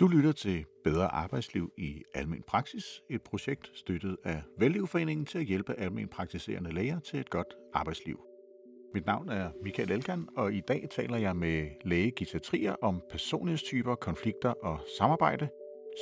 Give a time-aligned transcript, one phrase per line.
[0.00, 5.44] Du lytter til Bedre Arbejdsliv i Almen Praksis, et projekt støttet af Vældlivforeningen til at
[5.44, 8.20] hjælpe almen praktiserende læger til et godt arbejdsliv.
[8.94, 13.02] Mit navn er Michael Elkan, og i dag taler jeg med læge Gita Trier om
[13.10, 15.48] personlighedstyper, konflikter og samarbejde.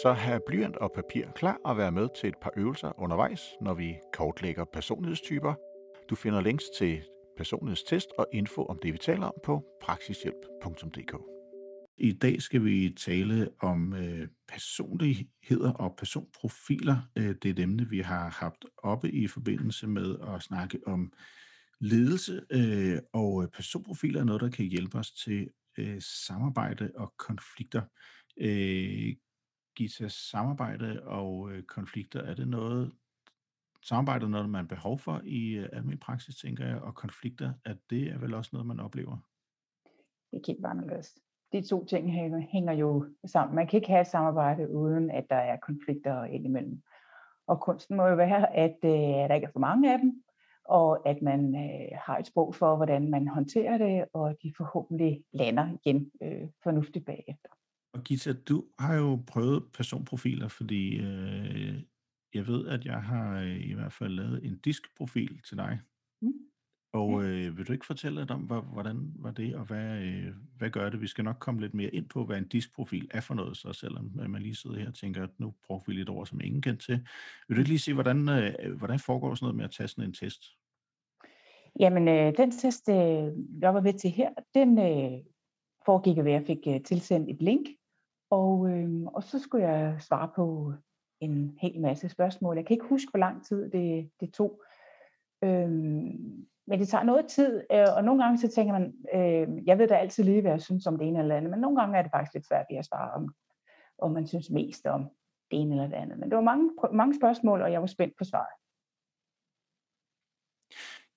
[0.03, 3.75] Så have blyant og papir klar og være med til et par øvelser undervejs, når
[3.75, 5.55] vi kortlægger personlighedstyper.
[6.11, 7.03] Du finder links til
[7.37, 11.34] personlighedstest og info om det, vi taler om på praksishjælp.dk.
[11.97, 17.11] I dag skal vi tale om øh, personligheder og personprofiler.
[17.17, 21.13] Øh, det er et emne, vi har haft oppe i forbindelse med at snakke om
[21.81, 27.15] ledelse, øh, og øh, personprofiler er noget, der kan hjælpe os til øh, samarbejde og
[27.17, 27.83] konflikter.
[28.37, 29.17] Øh,
[29.77, 32.93] Gita, samarbejde og øh, konflikter, er det noget,
[33.83, 37.53] samarbejde er noget, man har behov for i øh, almindelig praksis, tænker jeg, og konflikter,
[37.65, 39.19] at det er vel også noget, man oplever?
[40.31, 41.19] Det er helt anderledes
[41.55, 42.13] de to ting
[42.53, 43.57] hænger jo sammen.
[43.57, 46.83] Man kan ikke have et samarbejde, uden at der er konflikter indimellem.
[47.47, 48.91] Og kunsten må jo være, at, øh,
[49.29, 50.23] der ikke er for mange af dem,
[50.65, 54.53] og at man øh, har et sprog for, hvordan man håndterer det, og at de
[54.57, 57.49] forhåbentlig lander igen øh, fornuftigt bagefter.
[57.93, 61.83] Og Gita, du har jo prøvet personprofiler, fordi øh,
[62.35, 65.81] jeg ved, at jeg har øh, i hvert fald lavet en diskprofil til dig.
[66.95, 67.01] Mm.
[67.01, 68.41] Og øh, vil du ikke fortælle lidt om,
[68.73, 71.01] hvordan var det, og hvad, øh, hvad gør det?
[71.01, 73.73] Vi skal nok komme lidt mere ind på, hvad en diskprofil er for noget, så
[73.73, 76.63] selvom man lige sidder her og tænker, at nu bruger vi lidt ord, som ingen
[76.63, 77.09] kendt til.
[77.49, 80.05] Vil du ikke lige sige, hvordan, øh, hvordan foregår sådan noget med at tage sådan
[80.05, 80.43] en test?
[81.81, 85.21] Jamen, øh, den test, øh, jeg var ved til her, den øh,
[85.87, 87.69] foregik ved, at jeg fik øh, tilsendt et link,
[88.31, 90.73] og, øh, og så skulle jeg svare på
[91.21, 92.57] en hel masse spørgsmål.
[92.57, 94.63] Jeg kan ikke huske, hvor lang tid det, det tog.
[95.45, 95.71] Øh,
[96.67, 99.89] men det tager noget tid, øh, og nogle gange så tænker man, øh, jeg ved
[99.89, 102.03] da altid lige, hvad jeg synes om det ene eller andet, men nogle gange er
[102.03, 103.35] det faktisk lidt svært at svare om,
[103.99, 105.03] om man synes mest om
[105.51, 106.19] det ene eller det andet.
[106.19, 108.55] Men det var mange, mange spørgsmål, og jeg var spændt på svaret.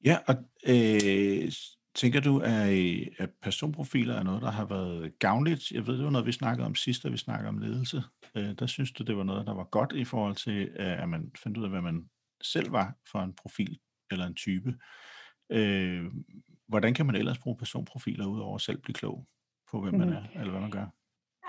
[0.05, 0.35] Ja, og
[0.67, 1.51] øh,
[1.95, 5.71] tænker du, at, at personprofiler er noget, der har været gavnligt?
[5.71, 8.01] Jeg ved, det var noget, vi snakkede om sidst, da vi snakkede om ledelse.
[8.35, 11.31] Øh, der synes du, det var noget, der var godt i forhold til, at man
[11.43, 12.09] fandt ud af, hvad man
[12.41, 13.79] selv var for en profil
[14.11, 14.75] eller en type.
[15.49, 16.05] Øh,
[16.67, 19.25] hvordan kan man ellers bruge personprofiler ud over selv blive klog
[19.71, 20.85] på, hvem man er, eller hvad man gør?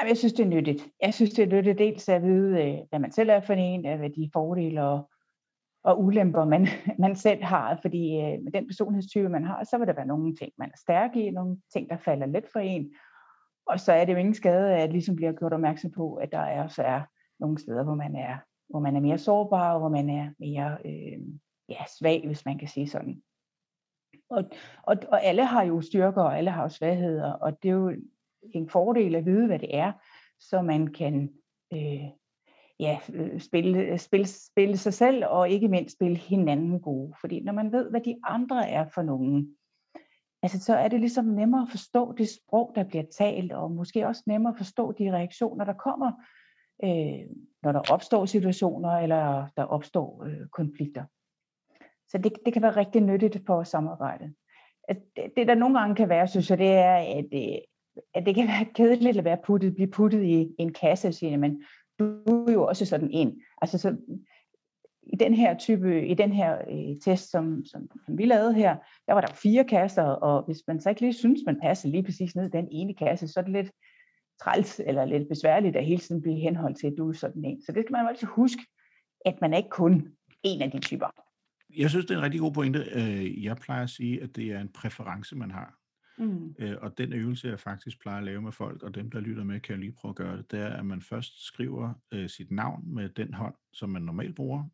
[0.09, 0.89] Jeg synes, det er nyttigt.
[1.03, 3.81] Jeg synes, det er nyttigt dels at vide, øh, hvad man selv er for en,
[3.81, 5.11] hvad de fordele og,
[5.85, 6.67] og ulemper, man,
[7.05, 7.79] man selv har.
[7.83, 10.79] Fordi øh, med den personlighedstype, man har, så vil der være nogle ting, man er
[10.79, 12.93] stærk i, nogle ting, der falder let for en.
[13.67, 16.39] Og så er det jo ingen skade, at ligesom bliver gjort opmærksom på, at der
[16.39, 17.01] er, så er
[17.41, 18.37] nogle steder, hvor man er,
[18.69, 21.19] hvor man er mere sårbar, og hvor man er mere øh,
[21.69, 23.23] ja, svag, hvis man kan sige sådan.
[24.31, 24.45] Og,
[24.83, 27.93] og, og alle har jo styrker, og alle har jo svagheder, og det er jo
[28.55, 29.93] en fordel at vide, hvad det er,
[30.39, 31.33] så man kan
[31.73, 32.05] øh,
[32.81, 37.15] ja, øh, spille, spille, spille sig selv, og ikke mindst spille hinanden gode.
[37.21, 39.57] Fordi når man ved, hvad de andre er for nogen,
[40.43, 44.07] altså, så er det ligesom nemmere at forstå det sprog, der bliver talt, og måske
[44.07, 46.13] også nemmere at forstå de reaktioner, der kommer,
[46.85, 47.27] øh,
[47.63, 51.05] når der opstår situationer, eller der opstår øh, konflikter.
[52.09, 54.35] Så det, det kan være rigtig nyttigt på samarbejdet.
[54.89, 57.61] Det, det, der nogle gange kan være, synes jeg, det er, at, det,
[58.15, 61.63] at det kan være kedeligt at være puttet, blive puttet i en kasse, siger men
[61.99, 63.43] du er jo også sådan en.
[63.63, 63.97] Altså så,
[65.03, 68.77] i den her type, i den her øh, test, som, som, som vi lavede her,
[69.07, 72.03] der var der fire kasser, og hvis man så ikke lige synes, man passer lige
[72.03, 73.71] præcis ned i den ene kasse, så er det lidt
[74.43, 77.63] træls eller lidt besværligt at hele tiden blive henholdt til, at du er sådan en.
[77.63, 78.63] Så det skal man jo altid huske,
[79.25, 80.09] at man er ikke kun
[80.43, 81.28] en af de typer.
[81.77, 82.79] Jeg synes, det er en rigtig god pointe.
[82.93, 85.79] Øh, jeg plejer at sige, at det er en præference, man har.
[86.19, 86.55] Mm.
[86.59, 89.45] Øh, og den øvelse, jeg faktisk plejer at lave med folk, og dem, der lytter
[89.45, 92.29] med, kan jeg lige prøve at gøre det, det er, at man først skriver øh,
[92.29, 94.65] sit navn med den hånd, som man normalt bruger,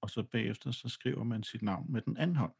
[0.00, 2.52] og så bagefter så skriver man sit navn med den anden hånd.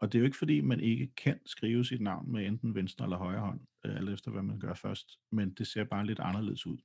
[0.00, 3.04] Og det er jo ikke fordi, man ikke kan skrive sit navn med enten venstre
[3.04, 6.66] eller højre hånd, alt efter hvad man gør først, men det ser bare lidt anderledes
[6.66, 6.78] ud.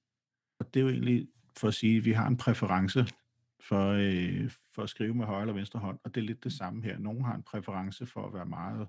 [0.59, 1.27] Og det er jo egentlig
[1.57, 3.05] for at sige, at vi har en præference
[3.59, 6.53] for, øh, for at skrive med højre eller venstre hånd, og det er lidt det
[6.53, 6.97] samme her.
[6.97, 8.87] Nogle har en præference for at være meget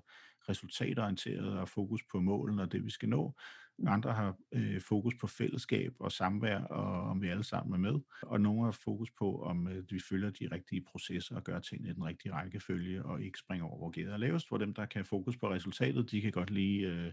[0.49, 3.35] resultatorienteret og fokus på målene og det, vi skal nå.
[3.87, 7.99] Andre har øh, fokus på fællesskab og samvær, og om vi alle sammen er med.
[8.21, 11.89] Og nogle har fokus på, om øh, vi følger de rigtige processer og gør tingene
[11.89, 14.47] i den rigtige rækkefølge, og ikke springer over, hvor gæret er lavest.
[14.47, 17.11] Hvor dem, der kan fokus på resultatet, de kan godt lige øh,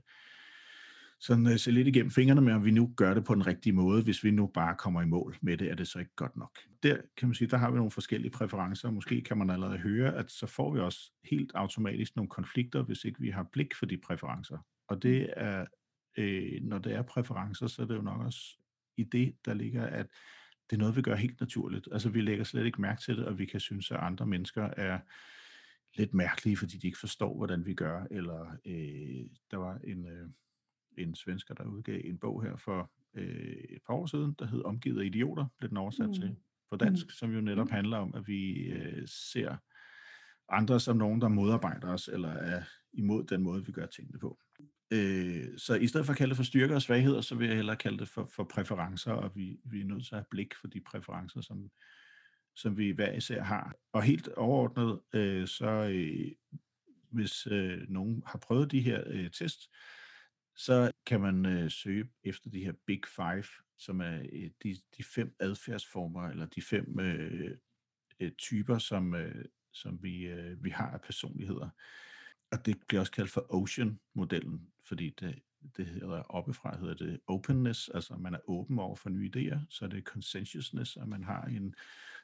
[1.20, 3.72] sådan uh, se lidt igennem fingrene med, om vi nu gør det på den rigtige
[3.72, 4.02] måde.
[4.02, 6.58] Hvis vi nu bare kommer i mål med det, er det så ikke godt nok.
[6.82, 8.90] Der kan man sige, der har vi nogle forskellige præferencer.
[8.90, 13.04] Måske kan man allerede høre, at så får vi også helt automatisk nogle konflikter, hvis
[13.04, 14.58] ikke vi har blik for de præferencer.
[14.88, 15.66] Og det er,
[16.18, 18.58] øh, når det er præferencer, så er det jo nok også
[18.96, 20.06] i det, der ligger, at
[20.70, 21.88] det er noget, vi gør helt naturligt.
[21.92, 24.62] Altså, vi lægger slet ikke mærke til det, og vi kan synes, at andre mennesker
[24.76, 24.98] er
[25.96, 28.06] lidt mærkelige, fordi de ikke forstår, hvordan vi gør.
[28.10, 30.28] Eller øh, der var en, øh,
[30.98, 34.62] en svensker, der udgav en bog her for øh, et par år siden, der hed
[34.64, 36.14] Omgivet af idioter, blev den oversat mm.
[36.14, 36.36] til
[36.70, 37.10] på dansk, mm.
[37.10, 37.72] som jo netop mm.
[37.72, 39.56] handler om, at vi øh, ser
[40.48, 42.62] andre som nogen, der modarbejder os, eller er
[42.92, 44.38] imod den måde, vi gør tingene på.
[44.90, 47.56] Øh, så i stedet for at kalde det for styrker og svagheder, så vil jeg
[47.56, 50.54] hellere kalde det for, for præferencer, og vi, vi er nødt til at have blik
[50.60, 51.70] for de præferencer, som,
[52.56, 53.74] som vi hver især har.
[53.92, 56.32] Og helt overordnet, øh, så øh,
[57.10, 59.70] hvis øh, nogen har prøvet de her øh, test,
[60.58, 63.44] så kan man øh, søge efter de her Big Five,
[63.78, 67.56] som er øh, de, de fem adfærdsformer, eller de fem øh,
[68.20, 71.68] øh, typer, som, øh, som vi, øh, vi har af personligheder.
[72.52, 75.42] Og det bliver også kaldt for Ocean-modellen, fordi det,
[75.76, 79.84] det hedder oppefra, hedder det openness, altså man er åben over for nye idéer, så
[79.84, 81.74] er det conscientiousness, at man har en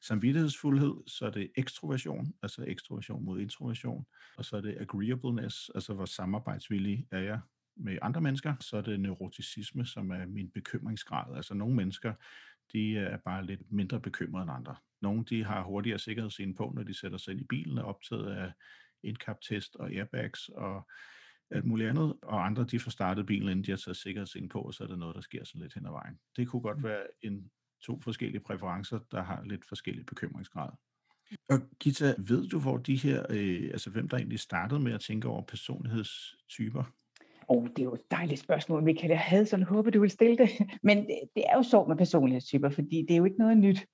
[0.03, 5.95] samvittighedsfuldhed, så er det ekstroversion, altså ekstroversion mod introversion, og så er det agreeableness, altså
[5.95, 7.41] hvor samarbejdsvillig er jeg
[7.77, 11.37] med andre mennesker, så er det neuroticisme, som er min bekymringsgrad.
[11.37, 12.15] Altså nogle mennesker,
[12.73, 14.77] de er bare lidt mindre bekymrede end andre.
[15.03, 18.27] Nogle de har hurtigere sikkerhedsscene på, når de sætter sig ind i bilen, og optaget
[18.27, 18.53] af
[19.03, 20.89] indkaptest og airbags og
[21.51, 24.61] alt muligt andet, og andre de får startet bilen, inden de har taget sikkerhedsscene på,
[24.61, 26.19] og så er det noget, der sker sådan lidt hen ad vejen.
[26.37, 26.85] Det kunne godt mm.
[26.85, 27.51] være en
[27.83, 30.71] to forskellige præferencer, der har lidt forskellige bekymringsgrad.
[31.49, 35.01] Og Gita, ved du, hvor de her, øh, altså hvem der egentlig startede med at
[35.01, 36.85] tænke over personlighedstyper?
[37.49, 39.11] Oh, det er jo et dejligt spørgsmål, Michael.
[39.11, 40.51] Jeg havde sådan håbet, du ville stille det.
[40.83, 43.87] Men øh, det er jo så med personlighedstyper, fordi det er jo ikke noget nyt,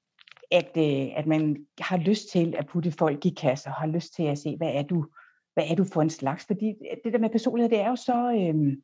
[0.50, 4.22] at, øh, at man har lyst til at putte folk i kasser, har lyst til
[4.22, 5.06] at se, hvad er du,
[5.54, 6.46] hvad er du for en slags?
[6.46, 8.82] Fordi øh, det der med personlighed, det er jo så, Øhm,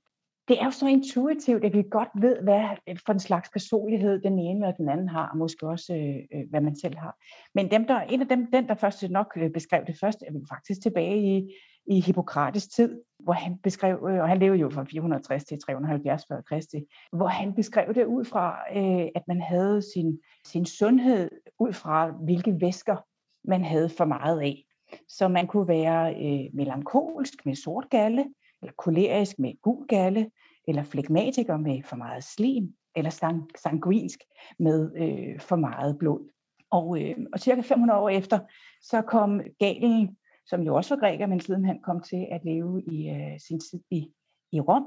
[0.49, 2.65] det er jo så intuitivt, at vi godt ved, hvad
[3.07, 6.61] for en slags personlighed den ene og den anden har, og måske også, øh, hvad
[6.61, 7.17] man selv har.
[7.55, 10.39] Men dem, der, en af dem, den, der først nok beskrev det først, er vi
[10.49, 11.55] faktisk tilbage i,
[11.87, 16.23] i Hippokrates tid, hvor han beskrev, øh, og han levede jo fra 460 til 370
[16.29, 16.81] før Kristi,
[17.13, 22.11] hvor han beskrev det ud fra, øh, at man havde sin, sin sundhed ud fra,
[22.11, 22.97] hvilke væsker
[23.45, 24.65] man havde for meget af.
[25.09, 28.25] Så man kunne være øh, melankolsk med sort galle,
[28.63, 30.31] eller kolerisk med gul galle,
[30.69, 34.21] eller flegmatiker med for meget slim, eller sang, sanguinsk
[34.59, 36.31] med øh, for meget blod.
[36.71, 38.39] Og, øh, og cirka 500 år efter,
[38.83, 42.83] så kom Galen som jo også var græker, men siden han kom til at leve
[42.83, 44.09] i øh, sin tid i,
[44.53, 44.85] i Rom.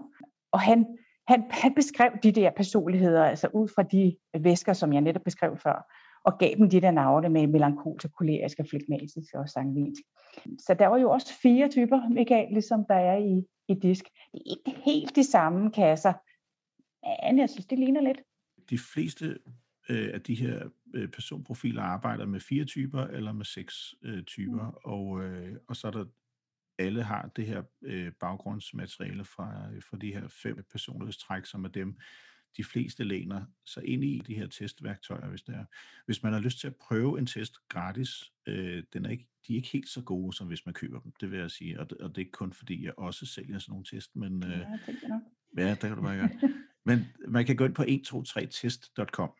[0.51, 0.97] Og han,
[1.27, 5.57] han, han beskrev de der personligheder, altså ud fra de væsker, som jeg netop beskrev
[5.57, 10.01] før, og gav dem de der navne med melankolisk, kolerisk, flegmatisk og sangvinsk.
[10.59, 14.05] Så der var jo også fire typer, Michael, ligesom der er i, i disk.
[14.31, 16.13] Det er ikke helt de samme kasser,
[17.25, 18.21] men jeg synes, det ligner lidt.
[18.69, 19.37] De fleste
[19.89, 24.69] øh, at de her øh, personprofiler arbejder med fire typer eller med seks øh, typer,
[24.69, 24.77] mm.
[24.83, 26.05] og, øh, og så er der
[26.79, 31.97] alle har det her øh, baggrundsmateriale fra, fra de her fem personlighedstræk, som er dem,
[32.57, 35.65] de fleste læner sig ind i de her testværktøjer, hvis det er.
[36.05, 38.09] Hvis man har lyst til at prøve en test gratis,
[38.47, 41.11] øh, den er ikke, de er ikke helt så gode, som hvis man køber dem,
[41.21, 41.79] det vil jeg sige.
[41.79, 44.43] Og det, og det er ikke kun fordi, jeg også sælger sådan nogle test, men...
[44.43, 44.59] Øh,
[45.57, 46.29] ja, det kan du bare gøre.
[46.85, 49.31] Men man kan gå ind på 123test.com,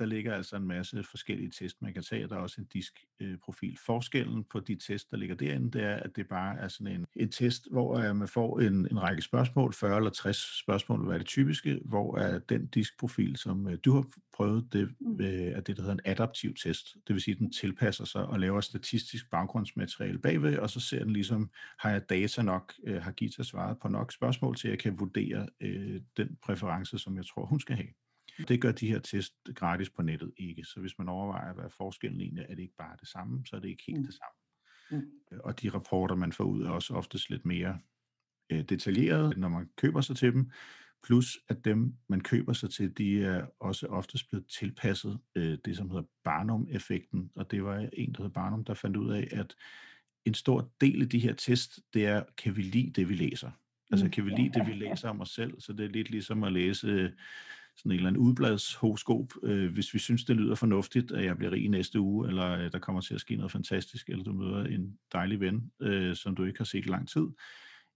[0.00, 2.28] der ligger altså en masse forskellige test, man kan tage.
[2.28, 3.78] Der er også en diskprofil.
[3.86, 7.06] Forskellen på de test, der ligger derinde, det er, at det bare er sådan en,
[7.16, 11.14] en test, hvor uh, man får en, en række spørgsmål, 40 eller 60 spørgsmål, hvad
[11.14, 15.60] er det typiske, hvor er den diskprofil, som uh, du har prøvet, det uh, er
[15.60, 16.94] det, der hedder en adaptiv test.
[17.06, 21.04] Det vil sige, at den tilpasser sig og laver statistisk baggrundsmateriale bagved, og så ser
[21.04, 24.78] den ligesom, har jeg data nok, har Gita svaret på nok spørgsmål, til at jeg
[24.78, 25.48] kan vurdere
[26.16, 27.88] den præference, som jeg tror, hun skal have.
[28.48, 30.64] Det gør de her test gratis på nettet ikke.
[30.64, 33.56] Så hvis man overvejer, hvad forskellen egentlig er, er det ikke bare det samme, så
[33.56, 34.06] er det ikke helt mm.
[34.06, 34.36] det samme.
[34.90, 35.10] Mm.
[35.32, 37.78] Øh, og de rapporter, man får ud, er også oftest lidt mere
[38.50, 40.50] øh, detaljerede, når man køber sig til dem.
[41.02, 45.76] Plus at dem, man køber sig til, de er også oftest blevet tilpasset øh, det,
[45.76, 47.30] som hedder Barnum-effekten.
[47.34, 49.54] Og det var en, der hedder Barnum, der fandt ud af, at
[50.24, 53.50] en stor del af de her test, det er, kan vi lide det, vi læser?
[53.90, 54.12] Altså, mm.
[54.12, 55.60] kan vi lide det, vi læser om os selv?
[55.60, 57.12] Så det er lidt ligesom at læse
[57.80, 61.52] sådan en eller anden udbladshoroskop, øh, hvis vi synes, det lyder fornuftigt, at jeg bliver
[61.52, 64.64] rig næste uge, eller øh, der kommer til at ske noget fantastisk, eller du møder
[64.64, 67.26] en dejlig ven, øh, som du ikke har set i lang tid,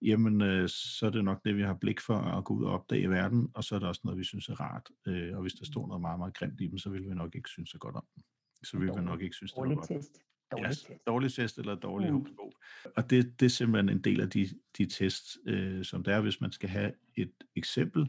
[0.02, 2.72] jamen øh, så er det nok det, vi har blik for at gå ud og
[2.72, 4.88] opdage i verden, og så er der også noget, vi synes er rart.
[5.06, 7.34] Øh, og hvis der står noget meget, meget grimt i dem, så vil vi nok
[7.34, 8.22] ikke synes så godt om dem.
[8.64, 9.88] Så vil vi nok ikke synes, det er godt.
[9.88, 10.18] Test.
[10.52, 10.88] Dårlig ja, test.
[11.06, 12.18] Dårlig test eller dårlig mm.
[12.18, 12.52] horoskop.
[12.96, 14.48] Og det, det er simpelthen en del af de,
[14.78, 18.06] de tests, øh, som der er, hvis man skal have et eksempel,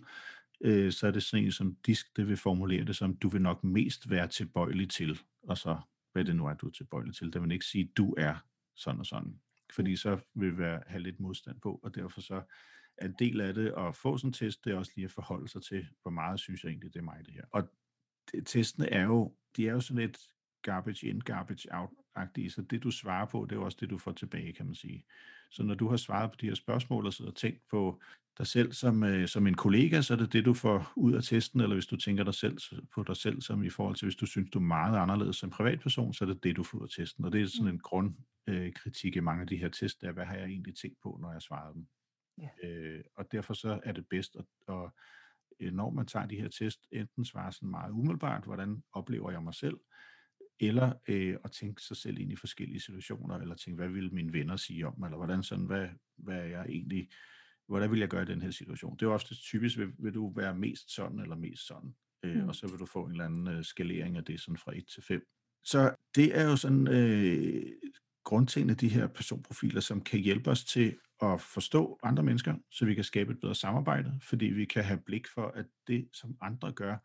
[0.61, 3.41] øh, så er det sådan en som disk, det vil formulere det som, du vil
[3.41, 5.77] nok mest være tilbøjelig til, og så
[6.11, 7.33] hvad det nu er, du er tilbøjelig til.
[7.33, 8.35] Det vil ikke sige, du er
[8.75, 9.39] sådan og sådan,
[9.75, 12.41] fordi så vil vi have lidt modstand på, og derfor så
[12.97, 15.11] er en del af det at få sådan en test, det er også lige at
[15.11, 17.43] forholde sig til, hvor meget synes jeg egentlig, det er mig det her.
[17.51, 17.69] Og
[18.45, 20.17] testene er jo, de er jo sådan lidt
[20.61, 23.97] garbage in, garbage out-agtige, så det du svarer på, det er jo også det, du
[23.97, 25.05] får tilbage, kan man sige.
[25.51, 28.01] Så når du har svaret på de her spørgsmål og sidder og tænkt på
[28.37, 31.23] dig selv som, øh, som en kollega, så er det det, du får ud af
[31.23, 32.57] testen, eller hvis du tænker dig selv
[32.95, 35.49] på dig selv som i forhold til, hvis du synes, du er meget anderledes som
[35.49, 37.25] privatperson, så er det det, du får ud af testen.
[37.25, 40.25] Og det er sådan en grundkritik øh, i mange af de her tests, der hvad
[40.25, 41.87] har jeg egentlig tænkt på, når jeg svarer dem.
[42.37, 42.67] Ja.
[42.67, 44.91] Øh, og derfor så er det bedst at, at
[45.59, 49.43] øh, når man tager de her test, enten svare sådan meget umiddelbart, hvordan oplever jeg
[49.43, 49.77] mig selv,
[50.59, 54.33] eller øh, at tænke sig selv ind i forskellige situationer, eller tænke, hvad vil mine
[54.33, 57.09] venner sige om eller hvordan sådan, hvad, hvad er jeg egentlig,
[57.67, 58.97] hvordan vil jeg gøre i den her situation?
[58.97, 62.49] Det er ofte typisk, vil, vil du være mest sådan eller mest sådan, øh, mm.
[62.49, 64.87] og så vil du få en eller anden øh, skalering af det sådan fra 1
[64.87, 65.27] til 5.
[65.63, 67.65] Så det er jo sådan øh,
[68.23, 72.95] grundtingene de her personprofiler, som kan hjælpe os til at forstå andre mennesker, så vi
[72.95, 76.71] kan skabe et bedre samarbejde, fordi vi kan have blik for, at det, som andre
[76.71, 76.97] gør,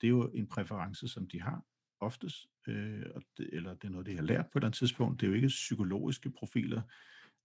[0.00, 1.62] det er jo en præference, som de har
[2.00, 4.78] oftest, øh, og det, eller det er noget, de har lært på et eller andet
[4.78, 5.20] tidspunkt.
[5.20, 6.82] Det er jo ikke psykologiske profiler,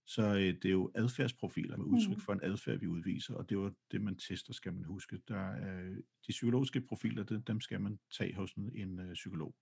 [0.06, 2.20] så øh, det er jo adfærdsprofiler med udtryk mm.
[2.20, 5.20] for en adfærd, vi udviser, og det er jo det, man tester, skal man huske.
[5.28, 5.94] Der er,
[6.26, 9.54] de psykologiske profiler, det, dem skal man tage hos en, en uh, psykolog.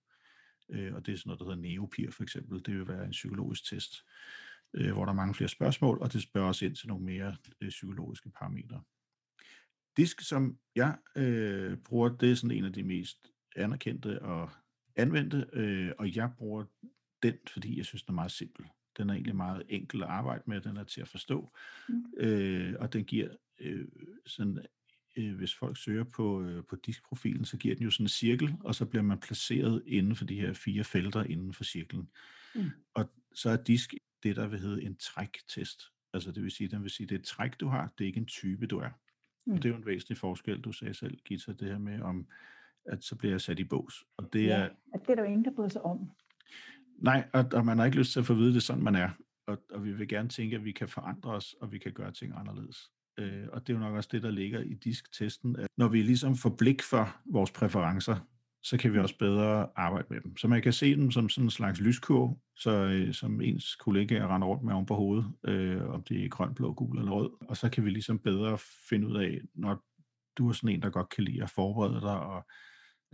[0.69, 2.65] Øh, og det er sådan noget, der hedder Neopir for eksempel.
[2.65, 3.93] Det vil være en psykologisk test,
[4.73, 7.35] øh, hvor der er mange flere spørgsmål, og det spørger os ind til nogle mere
[7.61, 8.83] øh, psykologiske parametre.
[9.97, 14.51] Disk, som jeg øh, bruger, det er sådan en af de mest anerkendte og
[14.95, 16.65] anvendte, øh, og jeg bruger
[17.23, 18.65] den, fordi jeg synes, den er meget simpel.
[18.97, 21.57] Den er egentlig meget enkel at arbejde med, den er til at forstå,
[21.89, 22.03] mm.
[22.17, 23.87] øh, og den giver øh,
[24.25, 24.65] sådan,
[25.15, 28.55] øh, hvis folk søger på, øh, på diskprofilen, så giver den jo sådan en cirkel,
[28.59, 32.09] og så bliver man placeret inden for de her fire felter inden for cirklen.
[32.55, 32.69] Mm.
[32.93, 35.83] Og så er disk det, der vil hedde en træktest.
[36.13, 38.07] Altså det vil sige, den vil sige, det er et træk, du har, det er
[38.07, 38.89] ikke en type, du er.
[39.45, 39.53] Mm.
[39.53, 42.27] Og det er jo en væsentlig forskel, du sagde selv, Gita, det her med, om
[42.85, 44.03] at så bliver jeg sat i bås.
[44.17, 46.11] Og det ja, er, at det er der jo ingen, der bryder sig om.
[46.97, 48.95] Nej, og, og man har ikke lyst til at få at vide, det sådan, man
[48.95, 49.09] er.
[49.47, 52.11] Og, og vi vil gerne tænke, at vi kan forandre os, og vi kan gøre
[52.11, 52.91] ting anderledes.
[53.19, 56.01] Øh, og det er jo nok også det, der ligger i disktesten, at når vi
[56.01, 58.15] ligesom får blik for vores præferencer,
[58.63, 60.37] så kan vi også bedre arbejde med dem.
[60.37, 64.35] Så man kan se dem som sådan en slags lyskurve, så, øh, som ens kollegaer
[64.35, 67.29] render rundt med om på hovedet, øh, om det er grøn, blå, gul eller rød.
[67.49, 68.57] Og så kan vi ligesom bedre
[68.89, 69.83] finde ud af, når
[70.37, 72.47] du er sådan en, der godt kan lide at forberede dig og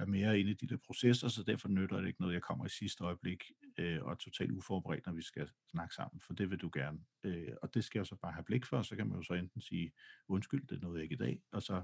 [0.02, 2.66] er mere inde i de der processer, så derfor nytter det ikke noget, jeg kommer
[2.66, 3.44] i sidste øjeblik
[3.78, 7.00] øh, og er totalt uforberedt, når vi skal snakke sammen, for det vil du gerne.
[7.24, 9.34] Øh, og det skal jeg så bare have blik for, så kan man jo så
[9.34, 9.92] enten sige,
[10.28, 11.84] undskyld, det nåede jeg ikke i dag, og så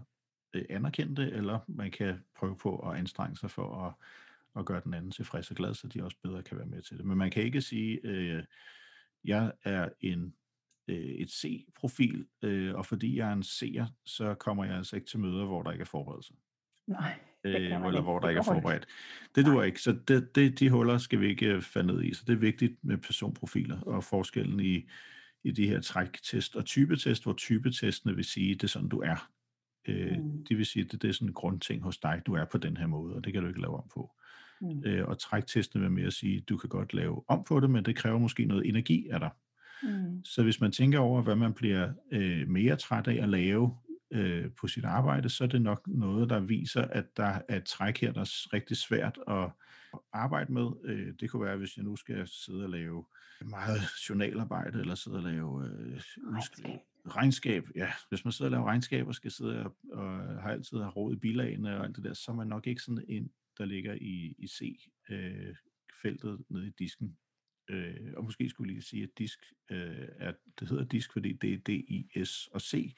[0.54, 3.94] øh, anerkende det, eller man kan prøve på at anstrenge sig for at,
[4.60, 6.98] at gøre den anden tilfreds og glad, så de også bedre kan være med til
[6.98, 7.06] det.
[7.06, 8.44] Men man kan ikke sige, øh,
[9.24, 10.36] jeg er en
[10.88, 15.08] øh, et C-profil, øh, og fordi jeg er en C'er, så kommer jeg altså ikke
[15.08, 16.34] til møder, hvor der ikke er forberedelse.
[16.88, 18.86] Nej, øh, eller hvor der ikke er forberedt.
[19.36, 22.14] Det duer ikke, så det, det, de huller skal vi ikke øh, falde ned i.
[22.14, 24.90] Så det er vigtigt med personprofiler og forskellen i,
[25.44, 29.30] i de her træktest og typetest, hvor typetestene vil sige, det er sådan, du er.
[29.88, 30.46] Øh, mm.
[30.50, 32.78] Det vil sige, det, det er sådan en grundting hos dig, du er på den
[32.78, 34.12] her måde, og det kan du ikke lave om på.
[34.62, 34.84] Mm.
[34.86, 37.96] Øh, og træktestene vil mere sige, du kan godt lave om på det, men det
[37.96, 39.30] kræver måske noget energi af dig.
[39.84, 40.26] Mm.
[40.26, 43.78] Så hvis man tænker over, hvad man bliver øh, mere træt af at lave
[44.12, 47.66] øh, på sit arbejde, så er det nok noget, der viser, at der er et
[47.66, 49.50] træk her, der er rigtig svært at
[50.14, 50.68] arbejde med.
[50.84, 53.06] Øh, det kunne være, hvis jeg nu skal sidde og lave
[53.42, 56.80] meget journalarbejde, eller sidde og lave øh, regnskab.
[57.08, 57.64] regnskab.
[57.76, 60.90] Ja, hvis man sidder og laver regnskab og skal sidde og, og har altid har
[60.90, 63.66] råd i bilagene og alt det der, så er man nok ikke sådan en, der
[63.66, 67.18] ligger i, i C-feltet øh, nede i disken.
[67.70, 69.40] Øh, og måske skulle jeg lige sige, at disk
[69.72, 72.96] øh, er, det hedder disk, fordi det er D, I, S og C.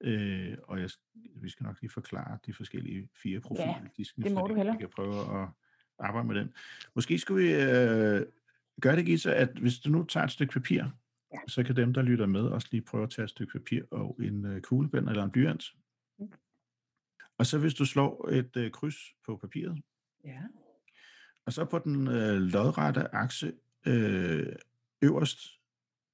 [0.00, 3.68] Øh, og jeg, vi skal nok lige forklare de forskellige fire profiler.
[3.68, 4.72] Ja, disken, det må du heller.
[4.72, 5.48] Vi kan prøve at
[5.98, 6.54] arbejde med den.
[6.94, 8.26] Måske skulle vi øh,
[8.80, 10.84] gøre det, Gita, at hvis du nu tager et stykke papir,
[11.32, 11.38] ja.
[11.48, 14.18] så kan dem, der lytter med, også lige prøve at tage et stykke papir og
[14.22, 15.64] en øh, kuglepen eller en blyant.
[16.18, 16.32] Mm.
[17.38, 19.82] Og så hvis du slår et øh, kryds på papiret,
[20.24, 20.42] ja.
[21.46, 23.52] og så på den øh, lodrette akse
[23.86, 24.52] øh,
[25.02, 25.38] øverst,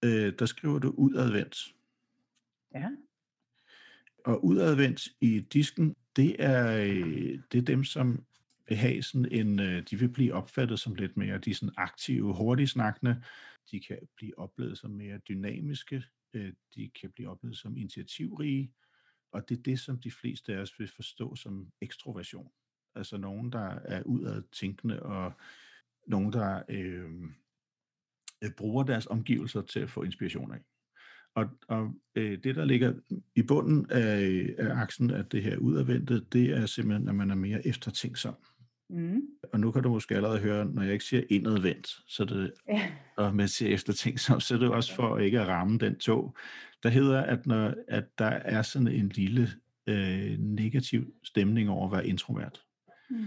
[0.05, 1.75] øh, der skriver du udadvendt.
[2.75, 2.89] Ja.
[4.25, 8.25] Og udadvendt i disken, det er, øh, det er dem, som
[8.69, 11.75] vil have sådan en, øh, de vil blive opfattet som lidt mere, de er sådan
[11.77, 13.23] aktive, hurtigt snakkende,
[13.71, 16.03] de kan blive oplevet som mere dynamiske,
[16.35, 18.73] øh, de kan blive oplevet som initiativrige,
[19.33, 22.51] Og det er det, som de fleste af os vil forstå som ekstroversion.
[22.95, 25.33] Altså nogen, der er udad tænkende, og
[26.07, 27.11] nogen, der øh,
[28.57, 30.61] bruger deres omgivelser til at få inspiration af.
[31.35, 32.93] Og, og øh, det, der ligger
[33.35, 37.35] i bunden af, af aksen af det her udadvendte, det er simpelthen, at man er
[37.35, 38.35] mere eftertænksom.
[38.91, 39.23] Mm.
[39.53, 42.93] Og nu kan du måske allerede høre, når jeg ikke siger indadvendt, så det, ja.
[43.17, 46.37] og med siger eftertænksom, så er det også for ikke at ramme den tog.
[46.83, 49.49] Der hedder, at, når, at der er sådan en lille
[49.87, 52.63] øh, negativ stemning over at være introvert.
[53.11, 53.27] Mm.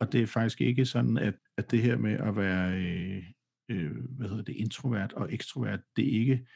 [0.00, 3.24] Og det er faktisk ikke sådan, at, at det her med at være øh,
[3.68, 6.46] øh, hvad hedder det, introvert og ekstrovert, det er ikke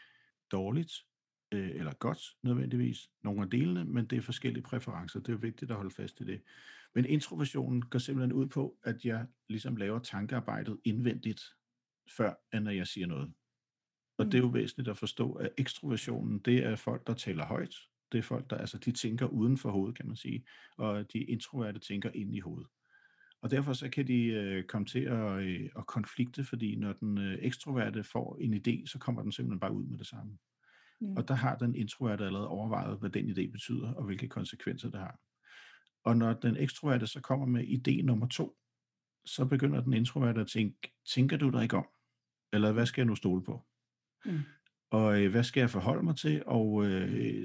[0.53, 0.93] dårligt
[1.53, 5.21] øh, eller godt nødvendigvis, nogle af delene, men det er forskellige præferencer.
[5.21, 6.43] Det er vigtigt at holde fast i det.
[6.95, 11.43] Men introversionen går simpelthen ud på, at jeg ligesom laver tankearbejdet indvendigt,
[12.17, 13.33] før end jeg siger noget.
[14.19, 14.31] Og mm.
[14.31, 14.55] det er jo mm.
[14.55, 17.75] væsentligt at forstå, at ekstroversionen, det er folk, der taler højt.
[18.13, 20.47] Det er folk, der altså, de tænker uden for hovedet, kan man sige.
[20.77, 22.69] Og de introverte tænker ind i hovedet.
[23.43, 27.19] Og derfor så kan de øh, komme til at, øh, at konflikte, fordi når den
[27.19, 30.39] øh, ekstroverte får en idé, så kommer den simpelthen bare ud med det samme.
[31.01, 31.17] Mm.
[31.17, 35.01] Og der har den introverte allerede overvejet, hvad den idé betyder, og hvilke konsekvenser det
[35.01, 35.21] har.
[36.05, 38.57] Og når den ekstroverte så kommer med idé nummer to,
[39.25, 41.87] så begynder den introverte at tænke, tænker du dig ikke om?
[42.53, 43.67] Eller hvad skal jeg nu stole på?
[44.25, 44.41] Mm.
[44.91, 46.43] Og øh, hvad skal jeg forholde mig til?
[46.47, 47.43] Og øh,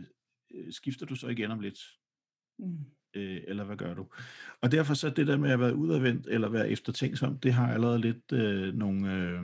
[0.53, 1.79] øh skifter du så igen om lidt?
[2.60, 4.08] Mm øh, eller hvad gør du?
[4.62, 8.01] Og derfor så det der med at være udadvendt eller være eftertænksom, det har allerede
[8.01, 9.41] lidt øh, nogle, øh,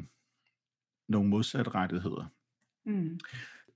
[1.07, 2.25] nogle modsat rettigheder.
[2.85, 3.19] Mm.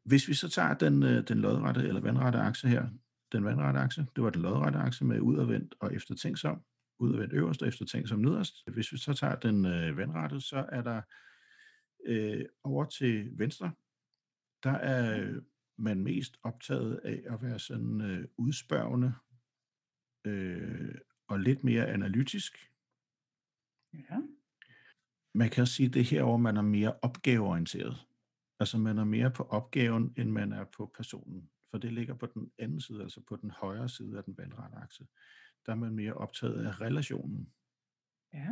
[0.03, 2.87] Hvis vi så tager den, øh, den lodrette eller vandrette akse her,
[3.31, 6.61] den vandrette akse, det var den lodrette akse med udadvendt og eftertænksom,
[6.99, 8.55] udadvendt øverst og eftertænksom nederst.
[8.67, 11.01] Hvis vi så tager den øh, vandrette, så er der
[12.05, 13.71] øh, over til venstre,
[14.63, 15.33] der er
[15.77, 19.13] man mest optaget af at være sådan øh, udspørgende
[20.25, 20.95] øh,
[21.27, 22.71] og lidt mere analytisk.
[23.93, 24.17] Ja.
[25.33, 28.07] Man kan sige det herover, man er mere opgaveorienteret.
[28.59, 31.49] Altså man er mere på opgaven, end man er på personen.
[31.71, 34.77] For det ligger på den anden side, altså på den højre side af den vandrette
[34.77, 35.07] akse.
[35.65, 37.53] Der er man mere optaget af relationen.
[38.33, 38.47] Ja.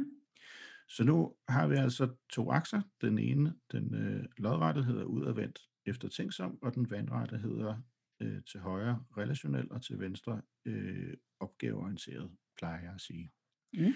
[0.87, 2.81] Så nu har vi altså to akser.
[3.01, 7.81] Den ene, den øh, lodrette, hedder udadvendt eftertænksom, og den vandrette hedder
[8.19, 13.31] øh, til højre relationel, og til venstre øh, opgaveorienteret, plejer jeg at sige.
[13.73, 13.93] Mm.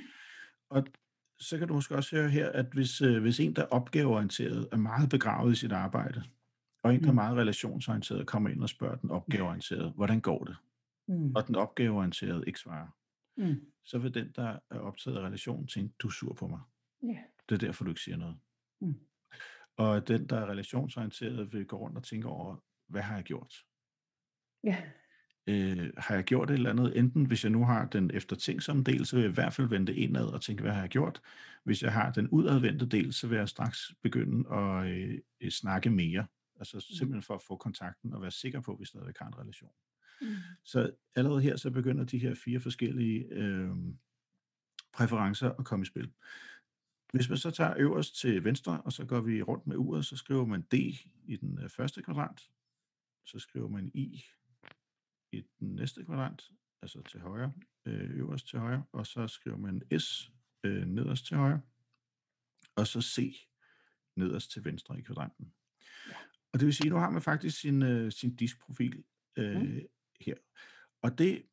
[0.70, 0.86] Og
[1.40, 4.68] så kan du måske også høre her, at hvis, øh, hvis en, der er opgaveorienteret,
[4.72, 6.24] er meget begravet i sit arbejde,
[6.84, 7.16] og en, der er mm.
[7.16, 10.56] meget relationsorienteret, kommer ind og spørger den opgaveorienterede, hvordan går det?
[11.08, 11.36] Mm.
[11.36, 12.88] Og den opgaveorienterede ikke svarer.
[13.38, 13.66] Mm.
[13.84, 16.60] Så vil den, der er optaget af relationen, tænke, du er sur på mig.
[17.04, 17.18] Yeah.
[17.50, 18.38] Det er derfor, du ikke siger noget.
[18.82, 19.00] Mm.
[19.78, 23.66] Og den, der er relationsorienteret, vil gå rundt og tænke over, hvad har jeg gjort?
[24.64, 24.84] Ja.
[25.48, 26.98] Øh, har jeg gjort et eller andet?
[26.98, 29.96] Enten hvis jeg nu har den eftertænksomme del, så vil jeg i hvert fald vende
[29.96, 31.22] indad og tænke, hvad har jeg gjort?
[31.64, 34.88] Hvis jeg har den udadvendte del, så vil jeg straks begynde at
[35.42, 36.26] øh, snakke mere.
[36.60, 36.96] Altså mm.
[36.96, 39.72] simpelthen for at få kontakten og være sikker på, at vi stadig har en relation.
[40.22, 40.28] Mm.
[40.64, 43.70] Så allerede her, så begynder de her fire forskellige øh,
[44.94, 46.12] præferencer at komme i spil.
[47.14, 50.18] Hvis man så tager øverst til venstre, og så går vi rundt med uret, så
[50.18, 50.74] skriver man D
[51.26, 52.50] i den øh, første kvadrant,
[53.26, 54.26] så skriver man I
[55.34, 57.54] i den næste kvadrant, altså til højre,
[57.86, 60.32] øh, øverst til højre, og så skriver man S
[60.64, 61.62] øh, nederst til højre,
[62.76, 63.48] og så C
[64.16, 65.54] nederst til venstre i kvadranten.
[66.10, 66.16] Ja.
[66.54, 69.04] Og det vil sige, at nu har man faktisk sin, øh, sin diskprofil
[69.38, 69.80] øh, mm.
[70.20, 70.36] her.
[71.02, 71.44] Og det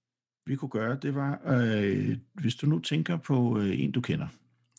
[0.46, 4.28] vi kunne gøre, det var, øh, hvis du nu tænker på øh, en, du kender,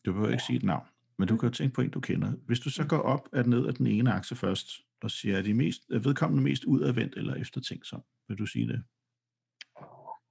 [0.06, 0.88] du behøver ikke sige et navn,
[1.18, 1.40] men du mm.
[1.40, 2.32] kan jo tænke på en, du kender.
[2.32, 2.88] Hvis du så mm.
[2.88, 6.00] går op at ned af den ene akse først, og siger, er de mest, er
[6.00, 8.02] vedkommende mest udadvendt eller eftertænksom?
[8.28, 8.84] Vil du sige det?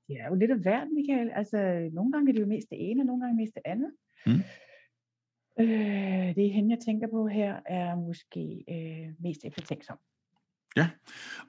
[0.09, 1.31] Ja, det er jo lidt af hvert, Michael.
[1.31, 3.93] Altså, nogle gange er det jo mest det ene, og nogle gange mest det andet.
[4.27, 4.43] Mm.
[5.61, 9.99] Øh, det hende, jeg tænker på her, er måske øh, mest eftertænksom.
[10.77, 10.91] Ja,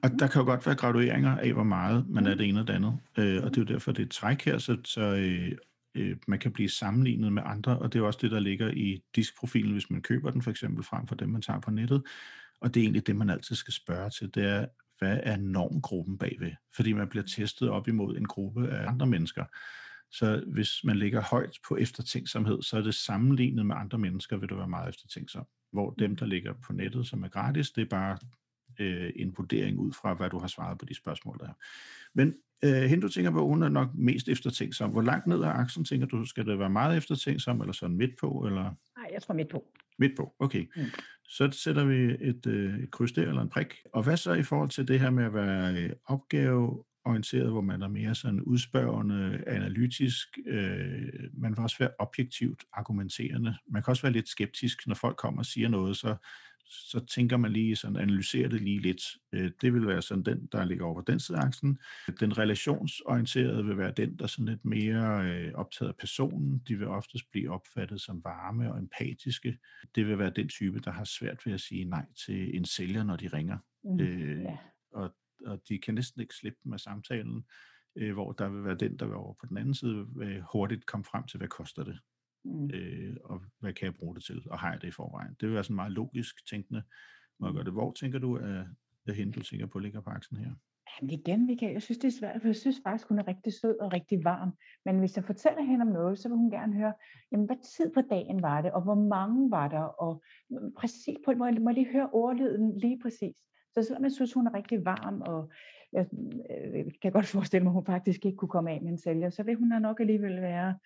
[0.02, 0.18] og mm.
[0.18, 2.30] der kan jo godt være gradueringer af, hvor meget man mm.
[2.30, 2.98] er det ene og det andet.
[3.18, 5.58] Øh, og det er jo derfor, det er et træk her, så, så øh,
[5.94, 9.02] øh, man kan blive sammenlignet med andre, og det er også det, der ligger i
[9.16, 12.02] diskprofilen, hvis man køber den for eksempel frem for dem, man tager på nettet.
[12.62, 14.66] Og det er egentlig det, man altid skal spørge til, det er,
[14.98, 16.52] hvad er normgruppen bagved?
[16.76, 19.44] Fordi man bliver testet op imod en gruppe af andre mennesker.
[20.10, 24.48] Så hvis man ligger højt på eftertænksomhed, så er det sammenlignet med andre mennesker, vil
[24.48, 25.46] du være meget eftertænksom.
[25.72, 28.18] Hvor dem, der ligger på nettet, som er gratis, det er bare
[28.80, 31.54] øh, en vurdering ud fra, hvad du har svaret på de spørgsmål, der er.
[32.14, 34.90] Men øh, hende, du tænker på, hun er nok mest eftertænksom.
[34.90, 38.18] Hvor langt ned ad aksen tænker du, skal det være meget eftertænksom, eller sådan midt
[38.20, 38.44] på?
[38.46, 38.62] Eller?
[38.62, 39.64] Nej, jeg tror midt på.
[40.02, 40.66] Midt på, okay.
[40.76, 40.82] Mm.
[41.24, 43.74] Så sætter vi et, øh, et kryds der, eller en prik.
[43.94, 47.60] Og hvad så i forhold til det her med at være øh, opgave orienteret, hvor
[47.60, 50.28] man er mere sådan udspørgende, analytisk.
[50.46, 53.54] Øh, man vil også være objektivt argumenterende.
[53.70, 56.16] Man kan også være lidt skeptisk, når folk kommer og siger noget, så
[56.72, 59.02] så tænker man lige sådan, analyserer det lige lidt.
[59.32, 61.78] Øh, det vil være sådan den, der ligger over den side af aksen.
[62.20, 66.62] Den relationsorienterede vil være den, der er sådan lidt mere øh, optaget af personen.
[66.68, 69.58] De vil oftest blive opfattet som varme og empatiske.
[69.94, 73.04] Det vil være den type, der har svært ved at sige nej til en sælger,
[73.04, 73.58] når de ringer.
[73.84, 74.56] Mm, øh, yeah.
[74.92, 75.14] og,
[75.46, 77.44] og de kan næsten ikke slippe med samtalen,
[77.96, 80.06] øh, hvor der vil være den, der vil over på den anden side,
[80.52, 81.98] hurtigt komme frem til, hvad koster det.
[82.44, 82.70] Mm.
[82.74, 85.36] Øh, og hvad kan jeg bruge det til, og har jeg det i forvejen?
[85.40, 86.82] Det vil være sådan meget logisk tænkende,
[87.38, 87.72] når jeg gør det.
[87.72, 88.66] Hvor tænker du, at,
[89.08, 90.54] at hende, du tænker på, ligger på aksen her?
[91.00, 93.52] Jamen igen, Michael, jeg synes, det er svært, for jeg synes faktisk, hun er rigtig
[93.52, 94.52] sød og rigtig varm.
[94.84, 96.92] Men hvis jeg fortæller hende om noget, så vil hun gerne høre,
[97.32, 101.16] jamen, hvad tid på dagen var det, og hvor mange var der, og mm, præcis
[101.24, 103.36] på, må jeg, må jeg lige høre ordlyden lige præcis.
[103.74, 105.50] Så selvom jeg synes, hun er rigtig varm, og
[105.92, 106.06] jeg
[106.50, 109.30] øh, kan godt forestille mig, at hun faktisk ikke kunne komme af med en sælger,
[109.30, 110.78] så vil hun nok alligevel være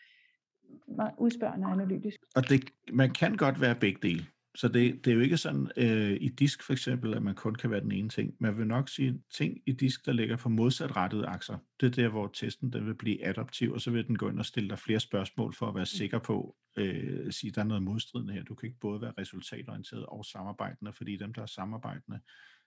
[1.18, 2.20] udspørgende analytisk.
[2.34, 4.26] Og det, man kan godt være begge dele.
[4.56, 7.54] Så det, det er jo ikke sådan øh, i disk for eksempel, at man kun
[7.54, 8.34] kan være den ene ting.
[8.40, 11.58] Man vil nok sige ting i disk, der ligger på modsatrettede akser.
[11.80, 14.38] Det er der, hvor testen den vil blive adaptiv, og så vil den gå ind
[14.38, 15.86] og stille dig flere spørgsmål for at være mm.
[15.86, 18.42] sikker på, øh, at sige, at der er noget modstridende her.
[18.42, 22.20] Du kan ikke både være resultatorienteret og samarbejdende, fordi dem, der er samarbejdende,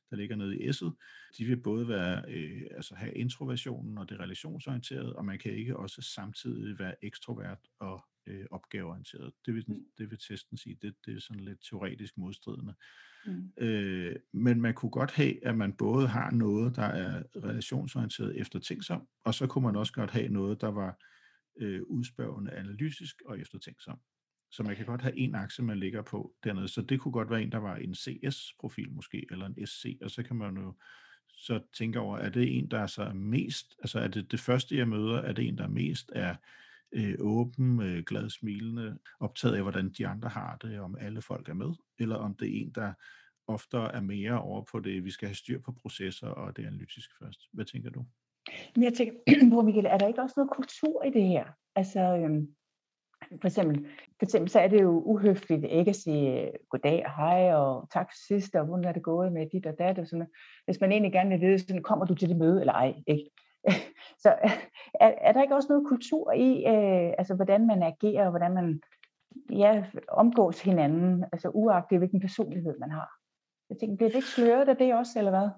[0.09, 0.91] der ligger nede i S'et,
[1.37, 5.77] de vil både være, øh, altså have introversionen og det relationsorienterede, og man kan ikke
[5.77, 9.33] også samtidig være ekstrovert og øh, opgaveorienteret.
[9.45, 9.85] Det vil, mm.
[9.97, 12.73] det vil testen sige, det, det er sådan lidt teoretisk modstridende.
[13.25, 13.51] Mm.
[13.57, 18.59] Øh, men man kunne godt have, at man både har noget, der er relationsorienteret efter
[18.59, 20.97] ting som, og så kunne man også godt have noget, der var
[21.59, 23.99] øh, udspørgende analytisk og eftertænksom.
[24.51, 26.67] Så man kan godt have en akse, man ligger på dernede.
[26.67, 30.11] Så det kunne godt være en, der var en CS-profil måske, eller en SC, og
[30.11, 30.73] så kan man jo
[31.27, 34.77] så tænke over, er det en, der er så mest, altså er det det første,
[34.77, 36.35] jeg møder, er det en, der mest er
[36.91, 41.49] øh, åben, øh, glad, smilende, optaget af, hvordan de andre har det, om alle folk
[41.49, 42.93] er med, eller om det er en, der
[43.47, 47.13] oftere er mere over på det, vi skal have styr på processer og det analytiske
[47.19, 47.39] først.
[47.53, 48.05] Hvad tænker du?
[48.75, 51.45] Men jeg tænker Michael, er der ikke også noget kultur i det her?
[51.75, 52.55] Altså, øhm,
[53.41, 53.85] for eksempel,
[54.19, 57.89] for eksempel så er det jo uhøfligt ikke at sige øh, goddag og hej og
[57.93, 60.31] tak for sidst, og hvordan er det gået med dit og dat og sådan noget.
[60.65, 63.29] Hvis man egentlig gerne vil vide, sådan, kommer du til det møde eller ej, ikke?
[64.23, 64.29] Så
[65.01, 68.53] er, er der ikke også noget kultur i, øh, altså hvordan man agerer, og hvordan
[68.53, 68.81] man
[69.49, 73.09] ja, omgås hinanden, altså uagtet hvilken personlighed man har?
[73.69, 75.49] Jeg tænker, bliver det ikke sløret af det også, eller hvad?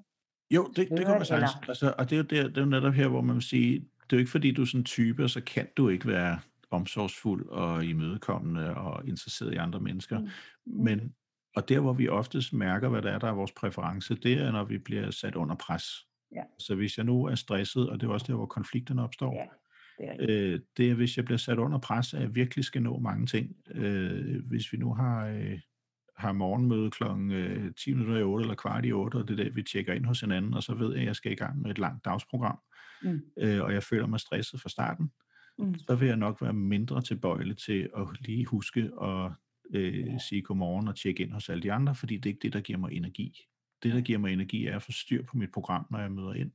[0.52, 1.52] Jo, det, det kommer sagtens.
[1.68, 3.80] Altså, og det er, jo der, det er jo netop her, hvor man vil sige,
[3.80, 6.08] det er jo ikke fordi, du er sådan en type, og så kan du ikke
[6.08, 6.40] være
[6.72, 10.20] omsorgsfuld og imødekommende og interesseret i andre mennesker.
[10.20, 10.26] Mm.
[10.66, 10.84] mm.
[10.84, 11.16] Men,
[11.56, 14.52] og der, hvor vi oftest mærker, hvad der er, der er vores præference, det er,
[14.52, 15.86] når vi bliver sat under pres.
[16.36, 16.44] Ja.
[16.60, 19.46] Så hvis jeg nu er stresset, og det er også der, hvor konflikterne opstår, ja.
[20.02, 22.82] Det er, øh, det er, hvis jeg bliver sat under pres, at jeg virkelig skal
[22.82, 23.56] nå mange ting.
[23.72, 25.60] Øh, hvis vi nu har, øh,
[26.18, 29.44] har morgenmøde klokken øh, 10 minutter i 8 eller kvart i 8, og det er
[29.44, 31.62] der, vi tjekker ind hos hinanden, og så ved jeg, at jeg skal i gang
[31.62, 32.60] med et langt dagsprogram,
[33.04, 33.22] mm.
[33.38, 35.12] øh, og jeg føler mig stresset fra starten,
[35.62, 35.76] mm.
[35.76, 39.32] så vil jeg nok være mindre tilbøjelig til at lige huske at
[39.74, 42.54] øh, sige godmorgen og tjekke ind hos alle de andre, fordi det er ikke det,
[42.54, 43.38] der giver mig energi.
[43.84, 46.34] Det, der giver mig energi, er at få styr på mit program, når jeg møder
[46.34, 46.52] ind.